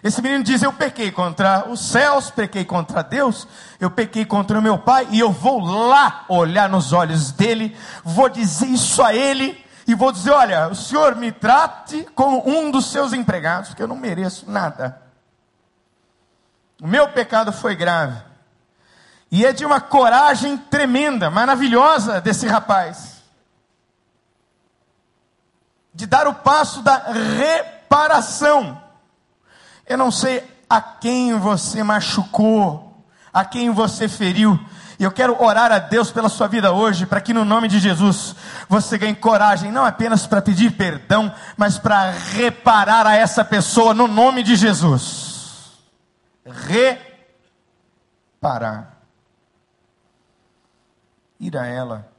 Esse 0.02 0.20
menino 0.20 0.42
diz: 0.42 0.62
Eu 0.62 0.72
pequei 0.72 1.12
contra 1.12 1.68
os 1.70 1.80
céus, 1.80 2.30
pequei 2.30 2.64
contra 2.64 3.02
Deus, 3.02 3.46
eu 3.78 3.90
pequei 3.90 4.24
contra 4.24 4.58
o 4.58 4.62
meu 4.62 4.76
pai, 4.76 5.06
e 5.12 5.20
eu 5.20 5.30
vou 5.30 5.60
lá 5.60 6.24
olhar 6.28 6.68
nos 6.68 6.92
olhos 6.92 7.30
dele, 7.30 7.76
vou 8.02 8.28
dizer 8.28 8.66
isso 8.66 9.00
a 9.02 9.14
ele, 9.14 9.64
e 9.86 9.94
vou 9.94 10.12
dizer: 10.12 10.30
olha, 10.30 10.68
o 10.68 10.74
senhor 10.74 11.16
me 11.16 11.32
trate 11.32 12.04
como 12.14 12.48
um 12.48 12.70
dos 12.70 12.90
seus 12.90 13.12
empregados, 13.12 13.70
porque 13.70 13.82
eu 13.82 13.88
não 13.88 13.96
mereço 13.96 14.50
nada. 14.50 15.00
O 16.80 16.86
meu 16.86 17.08
pecado 17.08 17.52
foi 17.52 17.76
grave. 17.76 18.20
E 19.30 19.46
é 19.46 19.52
de 19.52 19.64
uma 19.64 19.80
coragem 19.80 20.58
tremenda, 20.58 21.30
maravilhosa 21.30 22.20
desse 22.20 22.46
rapaz. 22.46 23.22
De 25.94 26.06
dar 26.06 26.26
o 26.26 26.34
passo 26.34 26.82
da 26.82 26.96
reparação. 27.38 28.82
Eu 29.86 29.96
não 29.96 30.10
sei 30.10 30.46
a 30.68 30.80
quem 30.80 31.38
você 31.38 31.82
machucou, 31.82 33.04
a 33.32 33.44
quem 33.44 33.70
você 33.70 34.08
feriu. 34.08 34.58
E 34.98 35.04
eu 35.04 35.10
quero 35.10 35.42
orar 35.42 35.72
a 35.72 35.78
Deus 35.78 36.10
pela 36.10 36.28
sua 36.28 36.46
vida 36.46 36.72
hoje, 36.72 37.06
para 37.06 37.20
que 37.20 37.32
no 37.32 37.44
nome 37.44 37.68
de 37.68 37.78
Jesus 37.78 38.34
você 38.68 38.98
ganhe 38.98 39.14
coragem, 39.14 39.70
não 39.72 39.84
apenas 39.84 40.26
para 40.26 40.42
pedir 40.42 40.72
perdão, 40.72 41.32
mas 41.56 41.78
para 41.78 42.10
reparar 42.10 43.06
a 43.06 43.16
essa 43.16 43.44
pessoa 43.44 43.94
no 43.94 44.06
nome 44.06 44.42
de 44.42 44.56
Jesus. 44.56 45.72
Reparar. 48.38 48.92
Ir 51.40 51.56
a 51.56 51.66
ela 51.66 52.12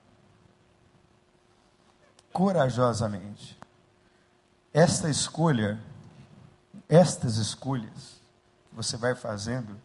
corajosamente. 2.33 3.57
Esta 4.73 5.07
escolha, 5.07 5.79
estas 6.89 7.37
escolhas 7.37 8.21
que 8.69 8.75
você 8.75 8.97
vai 8.97 9.13
fazendo, 9.13 9.79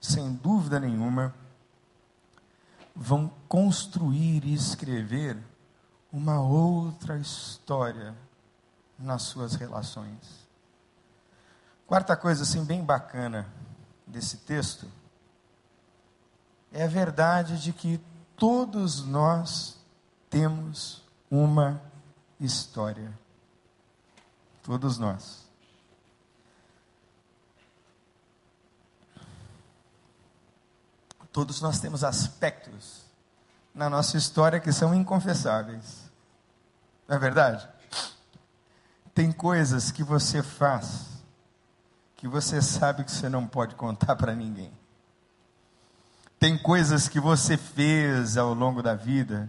sem 0.00 0.32
dúvida 0.34 0.78
nenhuma, 0.78 1.34
vão 2.98 3.30
construir 3.48 4.44
e 4.44 4.52
escrever 4.52 5.38
uma 6.12 6.40
outra 6.40 7.16
história 7.16 8.12
nas 8.98 9.22
suas 9.22 9.54
relações. 9.54 10.48
Quarta 11.86 12.16
coisa 12.16 12.42
assim 12.42 12.64
bem 12.64 12.84
bacana 12.84 13.46
desse 14.04 14.38
texto 14.38 14.90
é 16.72 16.82
a 16.82 16.88
verdade 16.88 17.62
de 17.62 17.72
que 17.72 18.00
todos 18.36 19.04
nós 19.06 19.78
temos 20.28 21.04
uma 21.30 21.80
história. 22.40 23.16
Todos 24.64 24.98
nós. 24.98 25.47
Todos 31.38 31.60
nós 31.60 31.78
temos 31.78 32.02
aspectos 32.02 33.04
na 33.72 33.88
nossa 33.88 34.16
história 34.16 34.58
que 34.58 34.72
são 34.72 34.92
inconfessáveis. 34.92 36.10
Não 37.06 37.14
é 37.14 37.18
verdade? 37.20 37.68
Tem 39.14 39.30
coisas 39.30 39.92
que 39.92 40.02
você 40.02 40.42
faz 40.42 41.06
que 42.16 42.26
você 42.26 42.60
sabe 42.60 43.04
que 43.04 43.12
você 43.12 43.28
não 43.28 43.46
pode 43.46 43.76
contar 43.76 44.16
para 44.16 44.34
ninguém. 44.34 44.72
Tem 46.40 46.58
coisas 46.58 47.08
que 47.08 47.20
você 47.20 47.56
fez 47.56 48.36
ao 48.36 48.52
longo 48.52 48.82
da 48.82 48.96
vida 48.96 49.48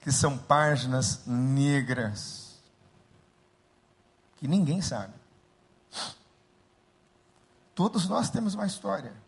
que 0.00 0.10
são 0.10 0.38
páginas 0.38 1.26
negras 1.26 2.58
que 4.38 4.48
ninguém 4.48 4.80
sabe. 4.80 5.12
Todos 7.74 8.08
nós 8.08 8.30
temos 8.30 8.54
uma 8.54 8.64
história. 8.64 9.27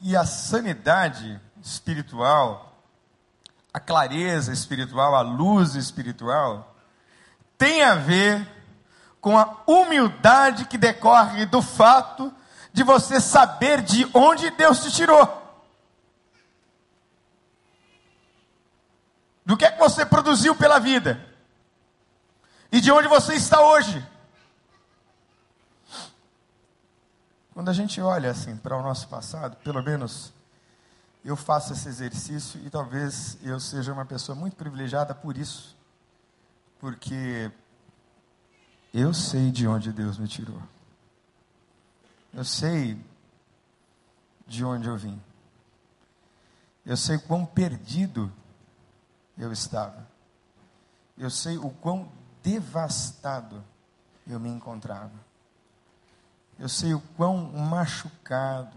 E 0.00 0.16
a 0.16 0.24
sanidade 0.24 1.40
espiritual, 1.62 2.82
a 3.72 3.78
clareza 3.78 4.52
espiritual, 4.52 5.14
a 5.14 5.20
luz 5.20 5.74
espiritual, 5.74 6.74
tem 7.58 7.82
a 7.82 7.94
ver 7.94 8.48
com 9.20 9.38
a 9.38 9.58
humildade 9.66 10.64
que 10.64 10.78
decorre 10.78 11.44
do 11.44 11.60
fato 11.60 12.32
de 12.72 12.82
você 12.82 13.20
saber 13.20 13.82
de 13.82 14.08
onde 14.14 14.50
Deus 14.50 14.82
te 14.82 14.90
tirou. 14.90 15.40
Do 19.44 19.56
que 19.56 19.64
é 19.64 19.70
que 19.70 19.78
você 19.78 20.06
produziu 20.06 20.54
pela 20.54 20.78
vida? 20.78 21.20
E 22.72 22.80
de 22.80 22.90
onde 22.92 23.08
você 23.08 23.34
está 23.34 23.60
hoje? 23.60 24.02
Quando 27.52 27.68
a 27.68 27.72
gente 27.72 28.00
olha 28.00 28.30
assim 28.30 28.56
para 28.56 28.76
o 28.76 28.82
nosso 28.82 29.08
passado, 29.08 29.56
pelo 29.56 29.82
menos 29.82 30.32
eu 31.24 31.36
faço 31.36 31.72
esse 31.72 31.88
exercício 31.88 32.60
e 32.64 32.70
talvez 32.70 33.36
eu 33.42 33.58
seja 33.60 33.92
uma 33.92 34.06
pessoa 34.06 34.36
muito 34.36 34.56
privilegiada 34.56 35.14
por 35.14 35.36
isso, 35.36 35.76
porque 36.78 37.50
eu 38.94 39.12
sei 39.12 39.50
de 39.50 39.66
onde 39.66 39.92
Deus 39.92 40.18
me 40.18 40.26
tirou. 40.26 40.62
Eu 42.32 42.44
sei 42.44 42.98
de 44.46 44.64
onde 44.64 44.88
eu 44.88 44.96
vim. 44.96 45.20
Eu 46.86 46.96
sei 46.96 47.18
quão 47.18 47.44
perdido 47.44 48.32
eu 49.36 49.52
estava. 49.52 50.08
Eu 51.18 51.30
sei 51.30 51.58
o 51.58 51.70
quão 51.70 52.10
devastado 52.42 53.62
eu 54.26 54.40
me 54.40 54.48
encontrava. 54.48 55.12
Eu 56.60 56.68
sei 56.68 56.92
o 56.92 57.00
quão 57.16 57.38
machucado, 57.38 58.76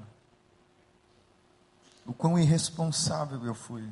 o 2.05 2.13
quão 2.13 2.39
irresponsável 2.39 3.45
eu 3.45 3.53
fui. 3.53 3.87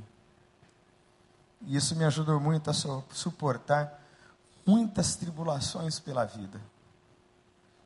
E 1.64 1.76
isso 1.76 1.94
me 1.98 2.06
ajudou 2.06 2.40
muito 2.40 2.70
a 2.70 2.74
suportar 2.74 4.02
muitas 4.66 5.18
tribulações 5.18 6.00
pela 6.00 6.24
vida. 6.24 6.62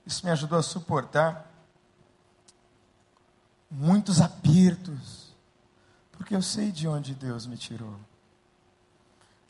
Isso 0.06 0.24
me 0.24 0.32
ajudou 0.32 0.60
a 0.60 0.64
suportar 0.64 1.52
muitos 3.70 4.22
apertos, 4.22 5.34
porque 6.12 6.36
eu 6.36 6.42
sei 6.44 6.72
de 6.72 6.88
onde 6.88 7.16
Deus 7.16 7.48
me 7.48 7.58
tirou. 7.58 8.00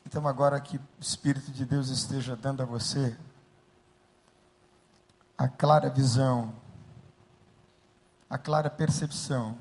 Então, 0.06 0.26
agora 0.26 0.62
que 0.62 0.78
o 0.78 0.82
Espírito 1.02 1.52
de 1.52 1.66
Deus 1.66 1.90
esteja 1.90 2.34
dando 2.34 2.64
a 2.64 2.66
você 2.66 3.18
a 5.38 5.48
clara 5.48 5.90
visão, 5.90 6.54
a 8.30 8.38
clara 8.38 8.70
percepção 8.70 9.58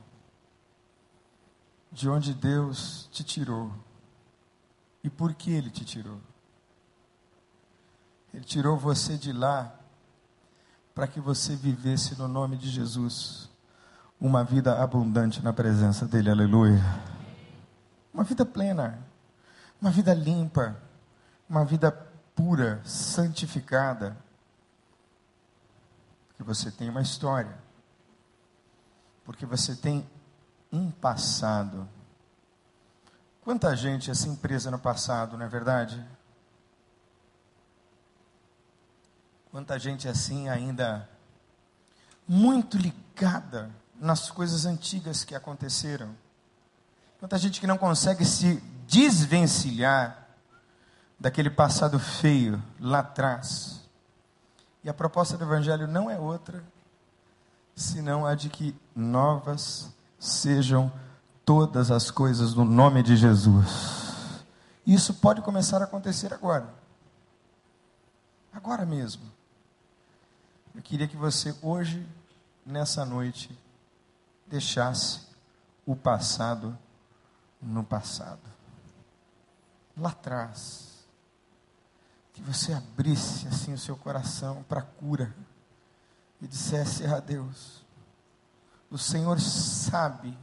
de 1.90 2.08
onde 2.08 2.32
Deus 2.32 3.08
te 3.10 3.24
tirou 3.24 3.72
e 5.02 5.10
por 5.10 5.34
que 5.34 5.50
Ele 5.50 5.70
te 5.70 5.84
tirou. 5.84 6.20
Ele 8.32 8.44
tirou 8.44 8.76
você 8.76 9.16
de 9.16 9.32
lá 9.32 9.74
para 10.94 11.06
que 11.06 11.20
você 11.20 11.54
vivesse 11.56 12.16
no 12.18 12.28
nome 12.28 12.56
de 12.56 12.68
Jesus 12.68 13.50
uma 14.20 14.44
vida 14.44 14.80
abundante 14.80 15.42
na 15.42 15.52
presença 15.52 16.06
dEle, 16.06 16.30
aleluia. 16.30 16.80
Uma 18.12 18.24
vida 18.24 18.46
plena, 18.46 18.98
uma 19.80 19.90
vida 19.90 20.14
limpa, 20.14 20.76
uma 21.48 21.64
vida 21.64 21.90
pura, 22.34 22.80
santificada 22.84 24.16
porque 26.36 26.42
você 26.42 26.70
tem 26.70 26.90
uma 26.90 27.00
história, 27.00 27.56
porque 29.24 29.46
você 29.46 29.76
tem 29.76 30.08
um 30.72 30.90
passado. 30.90 31.88
Quanta 33.40 33.76
gente 33.76 34.10
assim 34.10 34.34
presa 34.34 34.70
no 34.70 34.78
passado, 34.78 35.38
não 35.38 35.46
é 35.46 35.48
verdade? 35.48 36.04
Quanta 39.52 39.78
gente 39.78 40.08
assim 40.08 40.48
ainda 40.48 41.08
muito 42.26 42.76
ligada 42.76 43.70
nas 43.94 44.28
coisas 44.28 44.66
antigas 44.66 45.22
que 45.22 45.36
aconteceram. 45.36 46.16
Quanta 47.20 47.38
gente 47.38 47.60
que 47.60 47.66
não 47.66 47.78
consegue 47.78 48.24
se 48.24 48.56
desvencilhar 48.88 50.26
daquele 51.20 51.50
passado 51.50 52.00
feio 52.00 52.60
lá 52.80 52.98
atrás. 52.98 53.83
E 54.84 54.88
a 54.90 54.94
proposta 54.94 55.38
do 55.38 55.44
Evangelho 55.44 55.88
não 55.88 56.10
é 56.10 56.18
outra, 56.18 56.62
senão 57.74 58.26
a 58.26 58.34
de 58.34 58.50
que 58.50 58.76
novas 58.94 59.90
sejam 60.18 60.92
todas 61.42 61.90
as 61.90 62.10
coisas 62.10 62.52
no 62.52 62.66
nome 62.66 63.02
de 63.02 63.16
Jesus. 63.16 64.44
Isso 64.86 65.14
pode 65.14 65.40
começar 65.40 65.80
a 65.80 65.84
acontecer 65.84 66.34
agora. 66.34 66.68
Agora 68.52 68.84
mesmo. 68.84 69.22
Eu 70.74 70.82
queria 70.82 71.08
que 71.08 71.16
você 71.16 71.56
hoje, 71.62 72.06
nessa 72.66 73.06
noite, 73.06 73.58
deixasse 74.46 75.22
o 75.86 75.96
passado 75.96 76.76
no 77.60 77.82
passado. 77.82 78.42
Lá 79.96 80.10
atrás 80.10 80.93
que 82.34 82.42
você 82.42 82.72
abrisse 82.72 83.46
assim 83.46 83.72
o 83.72 83.78
seu 83.78 83.96
coração 83.96 84.64
para 84.68 84.80
a 84.80 84.82
cura 84.82 85.32
e 86.42 86.46
dissesse 86.46 87.06
a 87.06 87.20
Deus: 87.20 87.82
O 88.90 88.98
Senhor 88.98 89.40
sabe 89.40 90.36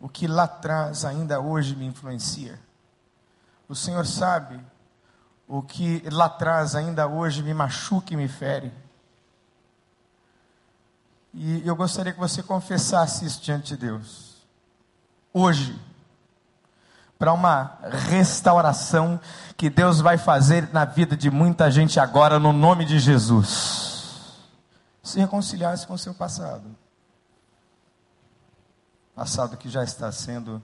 o 0.00 0.08
que 0.08 0.26
lá 0.26 0.44
atrás 0.44 1.04
ainda 1.04 1.38
hoje 1.40 1.76
me 1.76 1.84
influencia. 1.84 2.58
O 3.68 3.74
Senhor 3.74 4.06
sabe 4.06 4.60
o 5.46 5.62
que 5.62 6.02
lá 6.10 6.24
atrás 6.24 6.74
ainda 6.74 7.06
hoje 7.06 7.42
me 7.42 7.52
machuca 7.52 8.14
e 8.14 8.16
me 8.16 8.28
fere. 8.28 8.72
E 11.34 11.66
eu 11.66 11.76
gostaria 11.76 12.12
que 12.12 12.18
você 12.18 12.42
confessasse 12.42 13.26
isso 13.26 13.42
diante 13.42 13.68
de 13.68 13.76
Deus. 13.76 14.46
Hoje. 15.32 15.78
Para 17.24 17.32
uma 17.32 17.78
restauração 18.10 19.18
que 19.56 19.70
Deus 19.70 19.98
vai 19.98 20.18
fazer 20.18 20.70
na 20.74 20.84
vida 20.84 21.16
de 21.16 21.30
muita 21.30 21.70
gente 21.70 21.98
agora, 21.98 22.38
no 22.38 22.52
nome 22.52 22.84
de 22.84 22.98
Jesus. 22.98 24.42
Se 25.02 25.18
reconciliasse 25.20 25.86
com 25.86 25.94
o 25.94 25.98
seu 25.98 26.12
passado. 26.12 26.76
Passado 29.14 29.56
que 29.56 29.70
já 29.70 29.82
está 29.82 30.12
sendo 30.12 30.62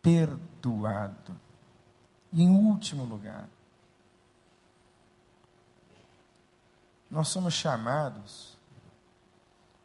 perdoado. 0.00 1.38
E 2.32 2.42
em 2.42 2.48
último 2.48 3.04
lugar, 3.04 3.46
nós 7.10 7.28
somos 7.28 7.52
chamados 7.52 8.56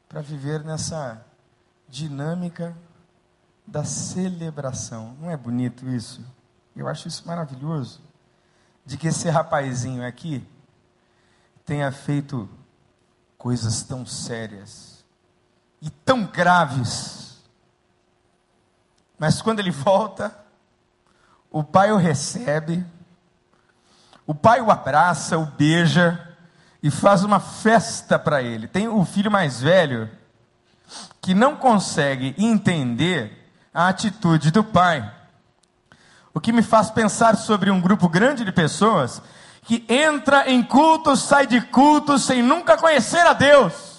para 0.08 0.22
viver 0.22 0.64
nessa 0.64 1.26
dinâmica 1.90 2.74
da 3.72 3.86
celebração. 3.86 5.16
Não 5.22 5.32
é 5.32 5.38
bonito 5.38 5.88
isso? 5.88 6.22
Eu 6.76 6.90
acho 6.90 7.08
isso 7.08 7.26
maravilhoso. 7.26 8.02
De 8.86 8.98
que 8.98 9.08
esse 9.08 9.30
rapazinho 9.30 10.06
aqui 10.06 10.46
tenha 11.66 11.90
feito 11.90 12.50
coisas 13.38 13.82
tão 13.82 14.06
sérias 14.06 15.06
e 15.82 15.90
tão 15.90 16.26
graves. 16.26 17.42
Mas 19.18 19.42
quando 19.42 19.60
ele 19.60 19.72
volta, 19.72 20.38
o 21.50 21.64
pai 21.64 21.94
o 21.94 21.98
recebe, 21.98 22.86
o 24.28 24.36
pai 24.36 24.60
o 24.60 24.70
abraça, 24.70 25.38
o 25.38 25.46
beija 25.46 26.36
e 26.84 26.92
faz 26.92 27.24
uma 27.24 27.40
festa 27.40 28.20
para 28.20 28.44
ele. 28.44 28.68
Tem 28.68 28.90
o 28.90 29.06
filho 29.06 29.32
mais 29.32 29.62
velho 29.62 30.10
que 31.22 31.34
não 31.34 31.56
consegue 31.56 32.36
entender 32.38 33.41
a 33.74 33.88
atitude 33.88 34.52
do 34.52 34.64
pai. 34.64 35.10
O 36.34 36.40
que 36.40 36.52
me 36.52 36.62
faz 36.62 36.90
pensar 36.90 37.36
sobre 37.36 37.70
um 37.70 37.82
grupo 37.82 38.08
grande 38.08 38.46
de 38.46 38.52
pessoas 38.52 39.22
que 39.64 39.86
entra 39.88 40.50
em 40.50 40.64
culto, 40.64 41.16
sai 41.16 41.46
de 41.46 41.62
culto 41.62 42.18
sem 42.18 42.42
nunca 42.42 42.78
conhecer 42.78 43.26
a 43.26 43.34
Deus 43.34 43.92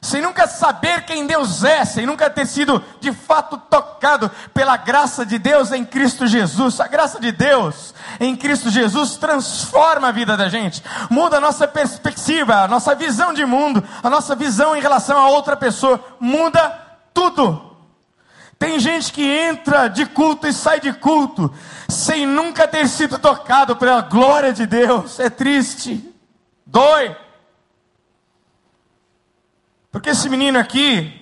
sem 0.00 0.22
nunca 0.22 0.46
saber 0.46 1.04
quem 1.04 1.26
Deus 1.26 1.64
é, 1.64 1.84
sem 1.84 2.06
nunca 2.06 2.30
ter 2.30 2.46
sido 2.46 2.82
de 3.00 3.12
fato 3.12 3.58
tocado 3.58 4.30
pela 4.54 4.76
graça 4.76 5.26
de 5.26 5.38
Deus 5.38 5.72
em 5.72 5.84
Cristo 5.84 6.26
Jesus. 6.26 6.80
A 6.80 6.86
graça 6.86 7.18
de 7.18 7.32
Deus 7.32 7.94
em 8.20 8.36
Cristo 8.36 8.70
Jesus 8.70 9.16
transforma 9.16 10.08
a 10.08 10.12
vida 10.12 10.36
da 10.36 10.48
gente, 10.48 10.82
muda 11.10 11.38
a 11.38 11.40
nossa 11.40 11.66
perspectiva, 11.66 12.62
a 12.62 12.68
nossa 12.68 12.94
visão 12.94 13.34
de 13.34 13.44
mundo, 13.44 13.82
a 14.02 14.08
nossa 14.08 14.36
visão 14.36 14.76
em 14.76 14.80
relação 14.80 15.18
a 15.18 15.28
outra 15.28 15.56
pessoa, 15.56 16.02
muda 16.20 16.70
tudo. 17.12 17.67
Tem 18.58 18.80
gente 18.80 19.12
que 19.12 19.22
entra 19.22 19.86
de 19.86 20.04
culto 20.04 20.46
e 20.48 20.52
sai 20.52 20.80
de 20.80 20.92
culto 20.92 21.54
sem 21.88 22.26
nunca 22.26 22.66
ter 22.66 22.88
sido 22.88 23.18
tocado 23.18 23.76
pela 23.76 24.00
glória 24.00 24.52
de 24.52 24.66
Deus. 24.66 25.20
É 25.20 25.30
triste, 25.30 26.12
dói. 26.66 27.16
Porque 29.92 30.10
esse 30.10 30.28
menino 30.28 30.58
aqui 30.58 31.14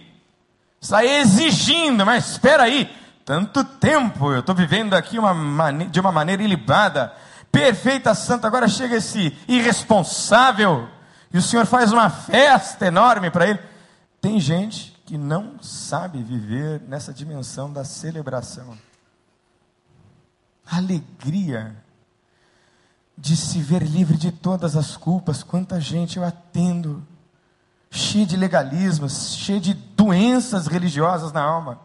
está 0.81 1.05
exigindo, 1.05 2.07
mas 2.07 2.31
espera 2.31 2.63
aí, 2.63 2.91
tanto 3.25 3.63
tempo 3.63 4.33
eu 4.33 4.41
estou 4.41 4.55
vivendo 4.55 4.95
aqui 4.95 5.19
uma 5.19 5.73
de 5.73 6.01
uma 6.01 6.11
maneira 6.11 6.43
ilibada, 6.43 7.13
perfeita, 7.53 8.15
santa, 8.15 8.47
agora 8.47 8.67
chega 8.67 8.97
esse 8.97 9.37
irresponsável 9.47 10.89
e 11.33 11.39
o 11.39 11.43
Senhor 11.43 11.67
faz 11.67 11.93
uma 11.93 12.09
festa 12.09 12.87
enorme 12.87 13.31
para 13.31 13.47
ele. 13.47 13.59
Tem 14.23 14.41
gente 14.41 14.96
que 15.07 15.17
não 15.17 15.63
sabe 15.63 16.21
viver 16.21 16.83
nessa 16.83 17.15
dimensão 17.15 17.73
da 17.73 17.85
celebração. 17.85 18.77
alegria 20.69 21.77
de 23.17 23.37
se 23.37 23.63
ver 23.63 23.85
livre 23.85 24.17
de 24.17 24.33
todas 24.33 24.77
as 24.77 24.97
culpas. 24.97 25.45
Quanta 25.45 25.81
gente 25.81 26.17
eu 26.17 26.25
atendo 26.25 27.07
cheio 27.89 28.27
de 28.27 28.37
legalismos, 28.37 29.37
cheio 29.37 29.61
de 29.61 29.73
doenças 29.73 30.67
religiosas 30.67 31.33
na 31.33 31.41
alma. 31.41 31.81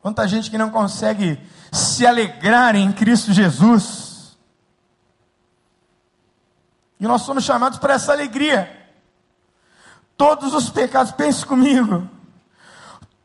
Quanta 0.00 0.28
gente 0.28 0.48
que 0.48 0.56
não 0.56 0.70
consegue 0.70 1.40
se 1.72 2.06
alegrar 2.06 2.76
em 2.76 2.92
Cristo 2.92 3.32
Jesus. 3.32 4.38
E 7.00 7.06
nós 7.06 7.22
somos 7.22 7.42
chamados 7.42 7.80
para 7.80 7.94
essa 7.94 8.12
alegria. 8.12 8.77
Todos 10.18 10.52
os 10.52 10.68
pecados, 10.68 11.12
pense 11.12 11.46
comigo, 11.46 12.06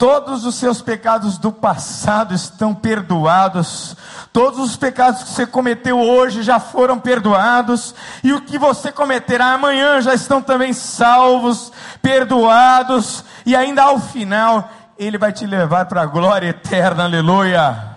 Todos 0.04 0.44
os 0.44 0.56
seus 0.56 0.82
pecados 0.82 1.38
do 1.38 1.50
passado 1.50 2.34
estão 2.34 2.76
perdoados. 2.76 3.96
Todos 4.34 4.60
os 4.60 4.76
pecados 4.76 5.24
que 5.24 5.30
você 5.30 5.48
cometeu 5.48 5.98
hoje 5.98 6.44
já 6.44 6.60
foram 6.60 7.00
perdoados. 7.00 7.96
E 8.22 8.34
o 8.34 8.42
que 8.42 8.58
você 8.58 8.92
cometerá 8.92 9.54
amanhã 9.54 10.02
já 10.02 10.14
estão 10.14 10.42
também 10.42 10.74
salvos, 10.74 11.72
perdoados. 12.02 13.24
E 13.46 13.56
ainda 13.56 13.84
ao 13.84 13.98
final, 13.98 14.70
Ele 14.98 15.18
vai 15.18 15.32
te 15.32 15.46
levar 15.46 15.86
para 15.86 16.02
a 16.02 16.06
glória 16.06 16.50
eterna. 16.50 17.06
Aleluia. 17.06 17.96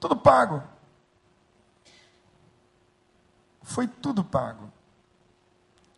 Tudo 0.00 0.16
pago. 0.16 0.64
Foi 3.62 3.86
tudo 3.86 4.24
pago. 4.24 4.68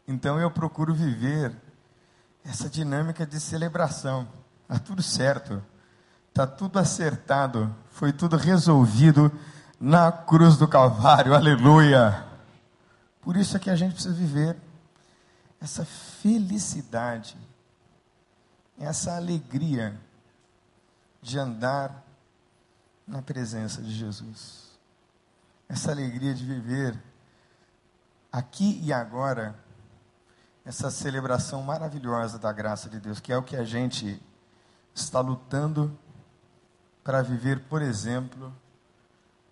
Então 0.06 0.38
eu 0.38 0.50
procuro 0.50 0.92
viver 0.92 1.65
essa 2.48 2.68
dinâmica 2.68 3.26
de 3.26 3.40
celebração. 3.40 4.28
Está 4.62 4.78
tudo 4.78 5.02
certo. 5.02 5.62
Está 6.28 6.46
tudo 6.46 6.78
acertado. 6.78 7.74
Foi 7.90 8.12
tudo 8.12 8.36
resolvido 8.36 9.32
na 9.80 10.12
cruz 10.12 10.56
do 10.56 10.68
Calvário. 10.68 11.34
Aleluia. 11.34 12.24
Por 13.20 13.36
isso 13.36 13.56
é 13.56 13.60
que 13.60 13.70
a 13.70 13.76
gente 13.76 13.94
precisa 13.94 14.14
viver 14.14 14.56
essa 15.60 15.84
felicidade, 15.84 17.36
essa 18.78 19.16
alegria 19.16 19.98
de 21.20 21.38
andar 21.38 22.04
na 23.06 23.20
presença 23.22 23.82
de 23.82 23.92
Jesus. 23.92 24.66
Essa 25.68 25.90
alegria 25.90 26.32
de 26.32 26.44
viver 26.44 26.96
aqui 28.30 28.80
e 28.84 28.92
agora 28.92 29.58
essa 30.66 30.90
celebração 30.90 31.62
maravilhosa 31.62 32.40
da 32.40 32.52
graça 32.52 32.90
de 32.90 32.98
Deus, 32.98 33.20
que 33.20 33.32
é 33.32 33.38
o 33.38 33.42
que 33.42 33.54
a 33.54 33.64
gente 33.64 34.20
está 34.92 35.20
lutando 35.20 35.96
para 37.04 37.22
viver, 37.22 37.60
por 37.68 37.80
exemplo, 37.80 38.52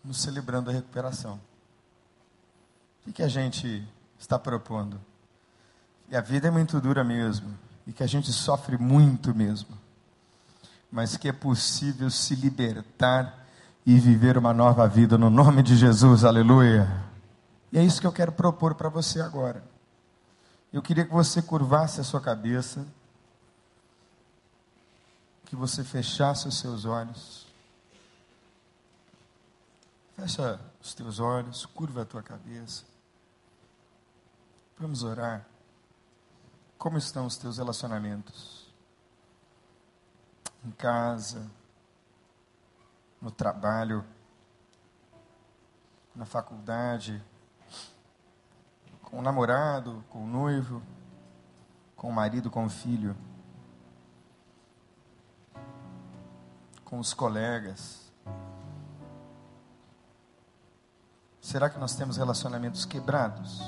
no 0.05 0.13
celebrando 0.13 0.71
a 0.71 0.73
recuperação. 0.73 1.41
O 3.07 3.13
que, 3.13 3.23
a 3.23 3.29
gente 3.29 3.87
está 4.19 4.41
propondo? 4.41 5.01
E 6.11 6.17
a 6.17 6.21
vida 6.21 6.49
é 6.49 6.51
muito 6.51 6.81
dura 6.81 7.05
mesmo, 7.05 7.57
e 7.87 7.93
que 7.93 8.03
a 8.03 8.09
gente 8.09 8.33
sofre 8.33 8.77
muito 8.77 9.33
mesmo, 9.33 9.79
mas 10.91 11.17
que 11.17 11.29
é 11.29 11.33
possível 11.33 12.11
se 12.11 12.35
libertar 12.35 13.47
e 13.87 14.01
viver 14.01 14.37
uma 14.37 14.53
nova 14.53 14.89
vida 14.89 15.17
no 15.17 15.31
nome 15.31 15.63
de 15.63 15.77
Jesus, 15.77 16.25
aleluia. 16.25 16.91
E 17.71 17.79
é 17.79 17.85
isso 17.85 18.01
que 18.01 18.07
eu 18.07 18.13
quero 18.13 18.33
propor 18.33 18.75
para 18.75 18.89
você 18.89 19.21
agora. 19.21 19.74
Eu 20.75 20.83
queria 20.83 21.05
que 21.05 21.13
você 21.13 21.41
curvasse 21.41 22.01
a 22.01 22.05
sua 22.05 22.21
cabeça 22.21 22.85
que 25.47 25.55
você 25.55 25.85
fechasse 25.85 26.49
os 26.49 26.59
seus 26.59 26.85
olhos. 26.85 27.47
Fecha 30.17 30.61
os 30.83 30.93
teus 30.93 31.21
olhos, 31.21 31.65
curva 31.65 32.03
a 32.03 32.05
tua 32.05 32.25
cabeça. 32.25 32.83
Vamos 34.77 35.05
orar. 35.05 35.47
Como 36.77 36.99
estão 36.99 37.25
os 37.25 37.37
teus 37.37 37.59
relacionamentos? 37.59 38.69
Em 40.65 40.73
casa, 40.73 41.49
no 43.23 43.31
trabalho, 43.31 44.05
na 46.17 46.27
faculdade, 46.27 47.23
com 49.15 49.21
o 49.21 49.23
namorado, 49.23 50.03
com 50.11 50.25
o 50.25 50.27
noivo, 50.27 50.83
com 51.95 52.09
o 52.09 52.13
marido, 52.13 52.51
com 52.51 52.65
o 52.65 52.69
filho. 52.69 53.15
com 56.85 57.01
os 57.01 57.15
colegas? 57.15 58.13
Será 61.41 61.69
que 61.69 61.79
nós 61.79 61.97
temos 61.97 62.17
relacionamentos 62.17 62.85
quebrados? 62.85 63.63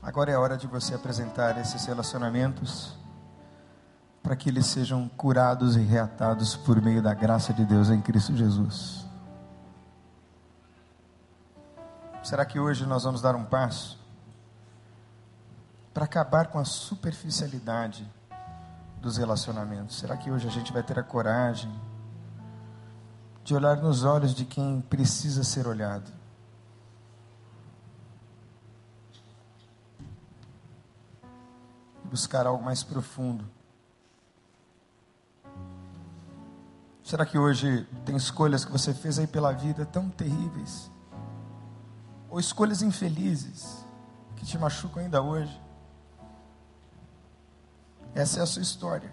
Agora 0.00 0.30
é 0.30 0.34
a 0.34 0.40
hora 0.40 0.56
de 0.56 0.68
você 0.68 0.94
apresentar 0.94 1.58
esses 1.58 1.84
relacionamentos 1.86 2.96
para 4.22 4.36
que 4.36 4.48
eles 4.48 4.66
sejam 4.66 5.08
curados 5.08 5.74
e 5.74 5.80
reatados 5.80 6.54
por 6.54 6.80
meio 6.80 7.02
da 7.02 7.14
graça 7.14 7.52
de 7.52 7.64
Deus 7.64 7.88
em 7.90 8.00
Cristo 8.00 8.36
Jesus. 8.36 9.08
Será 12.28 12.44
que 12.44 12.60
hoje 12.60 12.84
nós 12.84 13.04
vamos 13.04 13.22
dar 13.22 13.34
um 13.34 13.42
passo 13.42 13.98
para 15.94 16.04
acabar 16.04 16.48
com 16.48 16.58
a 16.58 16.64
superficialidade 16.66 18.06
dos 19.00 19.16
relacionamentos? 19.16 19.98
Será 19.98 20.14
que 20.14 20.30
hoje 20.30 20.46
a 20.46 20.50
gente 20.50 20.70
vai 20.70 20.82
ter 20.82 20.98
a 20.98 21.02
coragem 21.02 21.72
de 23.42 23.54
olhar 23.54 23.78
nos 23.78 24.04
olhos 24.04 24.34
de 24.34 24.44
quem 24.44 24.78
precisa 24.78 25.42
ser 25.42 25.66
olhado? 25.66 26.12
Buscar 32.04 32.46
algo 32.46 32.62
mais 32.62 32.84
profundo. 32.84 33.48
Será 37.02 37.24
que 37.24 37.38
hoje 37.38 37.88
tem 38.04 38.16
escolhas 38.16 38.66
que 38.66 38.70
você 38.70 38.92
fez 38.92 39.18
aí 39.18 39.26
pela 39.26 39.50
vida 39.50 39.86
tão 39.86 40.10
terríveis? 40.10 40.90
Ou 42.30 42.38
escolhas 42.38 42.82
infelizes 42.82 43.84
que 44.36 44.44
te 44.44 44.58
machucam 44.58 45.02
ainda 45.02 45.22
hoje? 45.22 45.60
Essa 48.14 48.40
é 48.40 48.42
a 48.42 48.46
sua 48.46 48.62
história. 48.62 49.12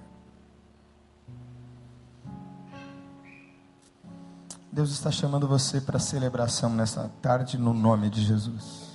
Deus 4.72 4.92
está 4.92 5.10
chamando 5.10 5.48
você 5.48 5.80
para 5.80 5.98
celebração 6.00 6.70
nessa 6.70 7.10
tarde 7.22 7.58
no 7.58 7.74
nome 7.74 8.10
de 8.10 8.22
Jesus. 8.22 8.90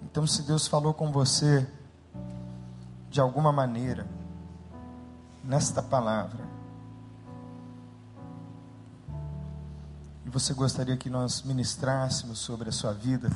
Então, 0.00 0.24
se 0.24 0.42
Deus 0.42 0.68
falou 0.68 0.94
com 0.94 1.10
você 1.10 1.66
de 3.10 3.20
alguma 3.20 3.50
maneira 3.50 4.06
nesta 5.42 5.82
palavra, 5.82 6.51
você 10.32 10.54
gostaria 10.54 10.96
que 10.96 11.10
nós 11.10 11.42
ministrássemos 11.42 12.38
sobre 12.38 12.70
a 12.70 12.72
sua 12.72 12.94
vida, 12.94 13.30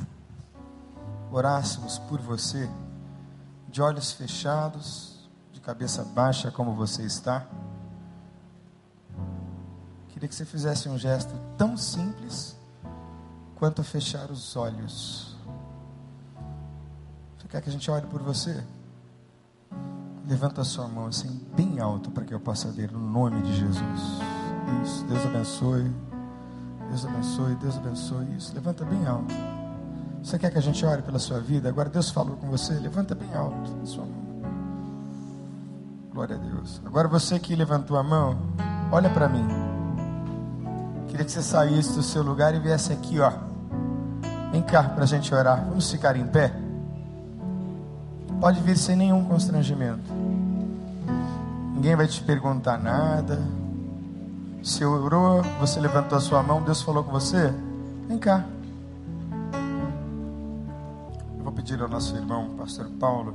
orássemos 1.31 1.99
por 1.99 2.19
você, 2.19 2.67
de 3.69 3.83
olhos 3.83 4.11
fechados, 4.11 5.29
de 5.53 5.61
cabeça 5.61 6.03
baixa, 6.03 6.49
como 6.49 6.73
você 6.73 7.03
está. 7.03 7.45
Queria 10.09 10.27
que 10.27 10.33
você 10.33 10.43
fizesse 10.43 10.89
um 10.89 10.97
gesto 10.97 11.35
tão 11.55 11.77
simples 11.77 12.57
quanto 13.55 13.83
fechar 13.83 14.31
os 14.31 14.55
olhos. 14.55 15.37
Você 17.37 17.47
quer 17.47 17.61
que 17.61 17.69
a 17.69 17.71
gente 17.71 17.91
ore 17.91 18.07
por 18.07 18.23
você? 18.23 18.63
Levanta 20.27 20.61
a 20.61 20.65
sua 20.65 20.87
mão 20.87 21.05
assim, 21.05 21.45
bem 21.55 21.79
alto, 21.79 22.09
para 22.09 22.25
que 22.25 22.33
eu 22.33 22.39
possa 22.39 22.71
ver 22.71 22.91
no 22.91 22.99
nome 22.99 23.43
de 23.43 23.55
Jesus. 23.55 24.01
Isso, 24.83 25.05
Deus 25.05 25.25
abençoe. 25.27 26.16
Deus 26.89 27.05
abençoe, 27.05 27.55
Deus 27.55 27.77
abençoe. 27.77 28.27
Isso, 28.37 28.53
levanta 28.53 28.85
bem 28.85 29.05
alto. 29.05 29.33
Você 30.23 30.37
quer 30.37 30.51
que 30.51 30.57
a 30.57 30.61
gente 30.61 30.85
ore 30.85 31.01
pela 31.01 31.19
sua 31.19 31.39
vida? 31.39 31.69
Agora 31.69 31.89
Deus 31.89 32.09
falou 32.09 32.35
com 32.35 32.47
você, 32.47 32.73
levanta 32.73 33.15
bem 33.15 33.33
alto 33.33 33.71
a 33.81 33.85
sua 33.85 34.05
mão. 34.05 34.27
Glória 36.13 36.35
a 36.35 36.39
Deus. 36.39 36.81
Agora 36.85 37.07
você 37.07 37.39
que 37.39 37.55
levantou 37.55 37.97
a 37.97 38.03
mão, 38.03 38.37
olha 38.91 39.09
para 39.09 39.29
mim. 39.29 39.47
Queria 41.07 41.25
que 41.25 41.31
você 41.31 41.41
saísse 41.41 41.93
do 41.93 42.03
seu 42.03 42.23
lugar 42.23 42.53
e 42.55 42.59
viesse 42.59 42.91
aqui, 42.91 43.19
ó. 43.19 43.31
Vem 44.51 44.61
cá 44.61 44.83
para 44.83 45.03
a 45.03 45.07
gente 45.07 45.33
orar. 45.33 45.65
Vamos 45.65 45.89
ficar 45.91 46.15
em 46.15 46.25
pé. 46.25 46.53
Pode 48.39 48.59
vir 48.61 48.77
sem 48.77 48.95
nenhum 48.95 49.23
constrangimento. 49.23 50.11
Ninguém 51.73 51.95
vai 51.95 52.07
te 52.07 52.21
perguntar 52.23 52.77
nada. 52.77 53.39
Se 54.67 54.83
orou, 54.83 55.41
você 55.61 55.79
levantou 55.79 56.17
a 56.17 56.21
sua 56.21 56.43
mão, 56.43 56.61
Deus 56.61 56.81
falou 56.81 57.01
com 57.01 57.09
você? 57.09 57.53
Vem 58.05 58.17
cá. 58.17 58.43
Eu 61.37 61.43
vou 61.45 61.53
pedir 61.53 61.81
ao 61.81 61.87
nosso 61.87 62.13
irmão, 62.17 62.49
pastor 62.57 62.85
Paulo, 62.99 63.33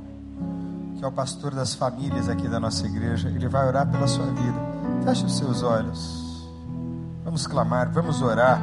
que 0.95 1.03
é 1.03 1.07
o 1.07 1.11
pastor 1.11 1.55
das 1.55 1.73
famílias 1.73 2.29
aqui 2.29 2.47
da 2.47 2.59
nossa 2.59 2.85
igreja, 2.85 3.29
ele 3.29 3.47
vai 3.47 3.65
orar 3.65 3.89
pela 3.89 4.07
sua 4.07 4.27
vida. 4.27 4.59
Feche 5.03 5.25
os 5.25 5.35
seus 5.35 5.63
olhos. 5.63 6.47
Vamos 7.25 7.47
clamar, 7.47 7.91
vamos 7.91 8.21
orar. 8.21 8.61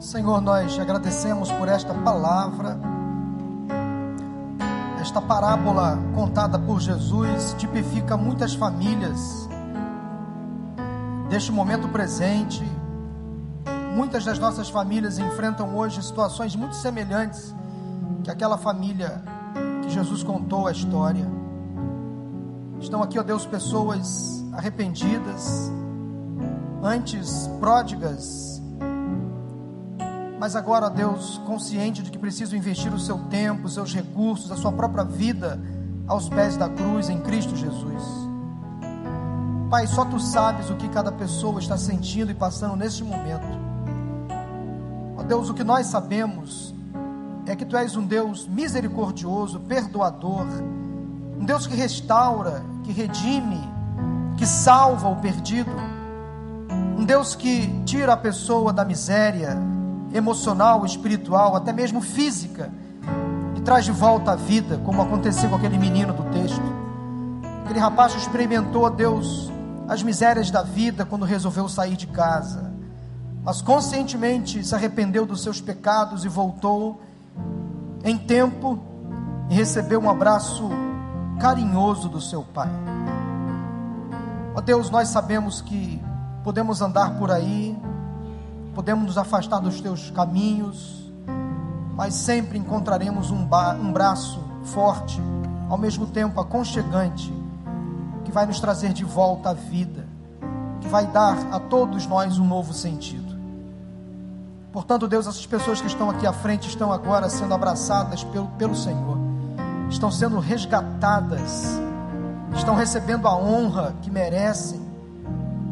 Senhor, 0.00 0.40
nós 0.40 0.78
agradecemos 0.78 1.52
por 1.52 1.68
esta 1.68 1.92
palavra, 1.92 2.78
esta 5.02 5.20
parábola 5.20 5.98
contada 6.14 6.58
por 6.58 6.80
Jesus 6.80 7.54
tipifica 7.58 8.16
muitas 8.16 8.54
famílias 8.54 9.49
deste 11.30 11.52
momento 11.52 11.88
presente. 11.88 12.62
Muitas 13.94 14.24
das 14.24 14.38
nossas 14.38 14.68
famílias 14.68 15.18
enfrentam 15.18 15.76
hoje 15.76 16.02
situações 16.02 16.54
muito 16.56 16.74
semelhantes 16.74 17.54
que 18.24 18.30
aquela 18.30 18.58
família 18.58 19.22
que 19.82 19.90
Jesus 19.90 20.22
contou 20.22 20.66
a 20.66 20.72
história. 20.72 21.26
Estão 22.80 23.02
aqui, 23.02 23.18
ó 23.18 23.22
Deus, 23.22 23.46
pessoas 23.46 24.44
arrependidas, 24.52 25.70
antes 26.82 27.46
pródigas, 27.60 28.60
mas 30.38 30.56
agora, 30.56 30.86
ó 30.86 30.88
Deus, 30.88 31.38
consciente 31.46 32.02
de 32.02 32.10
que 32.10 32.18
precisam 32.18 32.58
investir 32.58 32.92
o 32.92 32.98
seu 32.98 33.18
tempo, 33.28 33.66
os 33.66 33.74
seus 33.74 33.94
recursos, 33.94 34.50
a 34.50 34.56
sua 34.56 34.72
própria 34.72 35.04
vida 35.04 35.60
aos 36.08 36.28
pés 36.28 36.56
da 36.56 36.68
cruz 36.68 37.10
em 37.10 37.20
Cristo 37.20 37.54
Jesus. 37.54 38.29
Pai, 39.70 39.86
só 39.86 40.04
tu 40.04 40.18
sabes 40.18 40.68
o 40.68 40.74
que 40.74 40.88
cada 40.88 41.12
pessoa 41.12 41.60
está 41.60 41.78
sentindo 41.78 42.32
e 42.32 42.34
passando 42.34 42.74
neste 42.74 43.04
momento. 43.04 43.46
Ó 45.16 45.22
Deus, 45.22 45.48
o 45.48 45.54
que 45.54 45.62
nós 45.62 45.86
sabemos 45.86 46.74
é 47.46 47.54
que 47.54 47.64
tu 47.64 47.76
és 47.76 47.94
um 47.94 48.04
Deus 48.04 48.48
misericordioso, 48.48 49.60
perdoador, 49.60 50.44
um 51.38 51.44
Deus 51.44 51.68
que 51.68 51.76
restaura, 51.76 52.64
que 52.82 52.90
redime, 52.90 53.60
que 54.36 54.44
salva 54.44 55.08
o 55.08 55.14
perdido, 55.14 55.70
um 56.98 57.04
Deus 57.04 57.36
que 57.36 57.68
tira 57.84 58.14
a 58.14 58.16
pessoa 58.16 58.72
da 58.72 58.84
miséria 58.84 59.56
emocional, 60.12 60.84
espiritual, 60.84 61.54
até 61.54 61.72
mesmo 61.72 62.00
física, 62.00 62.72
e 63.54 63.60
traz 63.60 63.84
de 63.84 63.92
volta 63.92 64.32
à 64.32 64.34
vida, 64.34 64.80
como 64.84 65.00
aconteceu 65.00 65.48
com 65.48 65.54
aquele 65.54 65.78
menino 65.78 66.12
do 66.12 66.24
texto. 66.24 66.60
Aquele 67.64 67.78
rapaz 67.78 68.16
experimentou, 68.16 68.90
Deus, 68.90 69.49
as 69.90 70.04
misérias 70.04 70.52
da 70.52 70.62
vida 70.62 71.04
quando 71.04 71.24
resolveu 71.24 71.68
sair 71.68 71.96
de 71.96 72.06
casa, 72.06 72.72
mas 73.42 73.60
conscientemente 73.60 74.64
se 74.64 74.72
arrependeu 74.72 75.26
dos 75.26 75.42
seus 75.42 75.60
pecados 75.60 76.24
e 76.24 76.28
voltou 76.28 77.02
em 78.04 78.16
tempo 78.16 78.78
e 79.48 79.54
recebeu 79.54 80.00
um 80.00 80.08
abraço 80.08 80.70
carinhoso 81.40 82.08
do 82.08 82.20
seu 82.20 82.44
pai. 82.44 82.70
Ó 84.54 84.58
oh 84.58 84.60
Deus, 84.60 84.90
nós 84.90 85.08
sabemos 85.08 85.60
que 85.60 86.00
podemos 86.44 86.80
andar 86.80 87.18
por 87.18 87.32
aí, 87.32 87.76
podemos 88.72 89.06
nos 89.06 89.18
afastar 89.18 89.58
dos 89.58 89.80
teus 89.80 90.08
caminhos, 90.12 91.12
mas 91.96 92.14
sempre 92.14 92.56
encontraremos 92.56 93.32
um, 93.32 93.48
um 93.80 93.92
braço 93.92 94.40
forte, 94.62 95.20
ao 95.68 95.76
mesmo 95.76 96.06
tempo 96.06 96.40
aconchegante, 96.40 97.39
que 98.30 98.34
vai 98.34 98.46
nos 98.46 98.60
trazer 98.60 98.92
de 98.92 99.04
volta 99.04 99.50
à 99.50 99.52
vida, 99.52 100.06
que 100.80 100.88
vai 100.88 101.04
dar 101.04 101.36
a 101.50 101.58
todos 101.58 102.06
nós 102.06 102.38
um 102.38 102.46
novo 102.46 102.72
sentido. 102.72 103.36
Portanto, 104.72 105.08
Deus, 105.08 105.26
essas 105.26 105.44
pessoas 105.44 105.80
que 105.80 105.88
estão 105.88 106.08
aqui 106.08 106.24
à 106.28 106.32
frente 106.32 106.68
estão 106.68 106.92
agora 106.92 107.28
sendo 107.28 107.52
abraçadas 107.52 108.22
pelo, 108.22 108.46
pelo 108.50 108.76
Senhor, 108.76 109.18
estão 109.90 110.12
sendo 110.12 110.38
resgatadas, 110.38 111.80
estão 112.54 112.76
recebendo 112.76 113.26
a 113.26 113.36
honra 113.36 113.96
que 114.00 114.12
merecem 114.12 114.80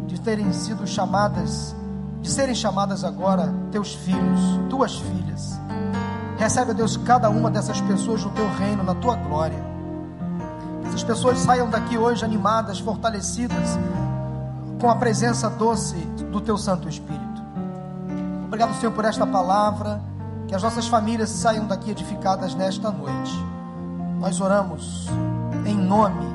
de 0.09 0.21
terem 0.21 0.53
sido 0.53 0.85
chamadas, 0.85 1.77
de 2.21 2.29
serem 2.29 2.57
chamadas 2.57 3.05
agora 3.05 3.55
teus 3.71 3.95
filhos, 3.95 4.41
tuas 4.69 4.97
filhas. 4.97 5.61
Recebe, 6.37 6.75
Deus, 6.75 6.97
cada 6.97 7.31
uma 7.31 7.53
dessas 7.53 7.81
pessoas 7.83 8.25
no 8.25 8.31
teu 8.31 8.53
reino, 8.57 8.83
na 8.83 8.97
tua 8.97 9.15
glória 9.15 9.78
as 10.99 11.05
pessoas 11.05 11.39
saiam 11.39 11.71
daqui 11.71 11.97
hoje 11.97 12.25
animadas, 12.25 12.81
fortalecidas, 12.81 13.79
com 14.81 14.91
a 14.91 14.97
presença 14.97 15.49
doce 15.49 15.95
do 16.33 16.41
Teu 16.41 16.59
Santo 16.59 16.89
Espírito. 16.89 17.41
Obrigado, 18.47 18.75
Senhor, 18.81 18.91
por 18.93 19.05
esta 19.05 19.25
palavra. 19.25 20.01
Que 20.49 20.55
as 20.55 20.63
nossas 20.63 20.89
famílias 20.89 21.29
saiam 21.29 21.67
daqui 21.67 21.91
edificadas 21.91 22.55
nesta 22.55 22.91
noite. 22.91 23.33
Nós 24.19 24.41
oramos 24.41 25.07
em 25.67 25.77
nome 25.77 26.27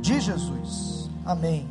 de 0.00 0.20
Jesus. 0.20 1.10
Amém. 1.24 1.68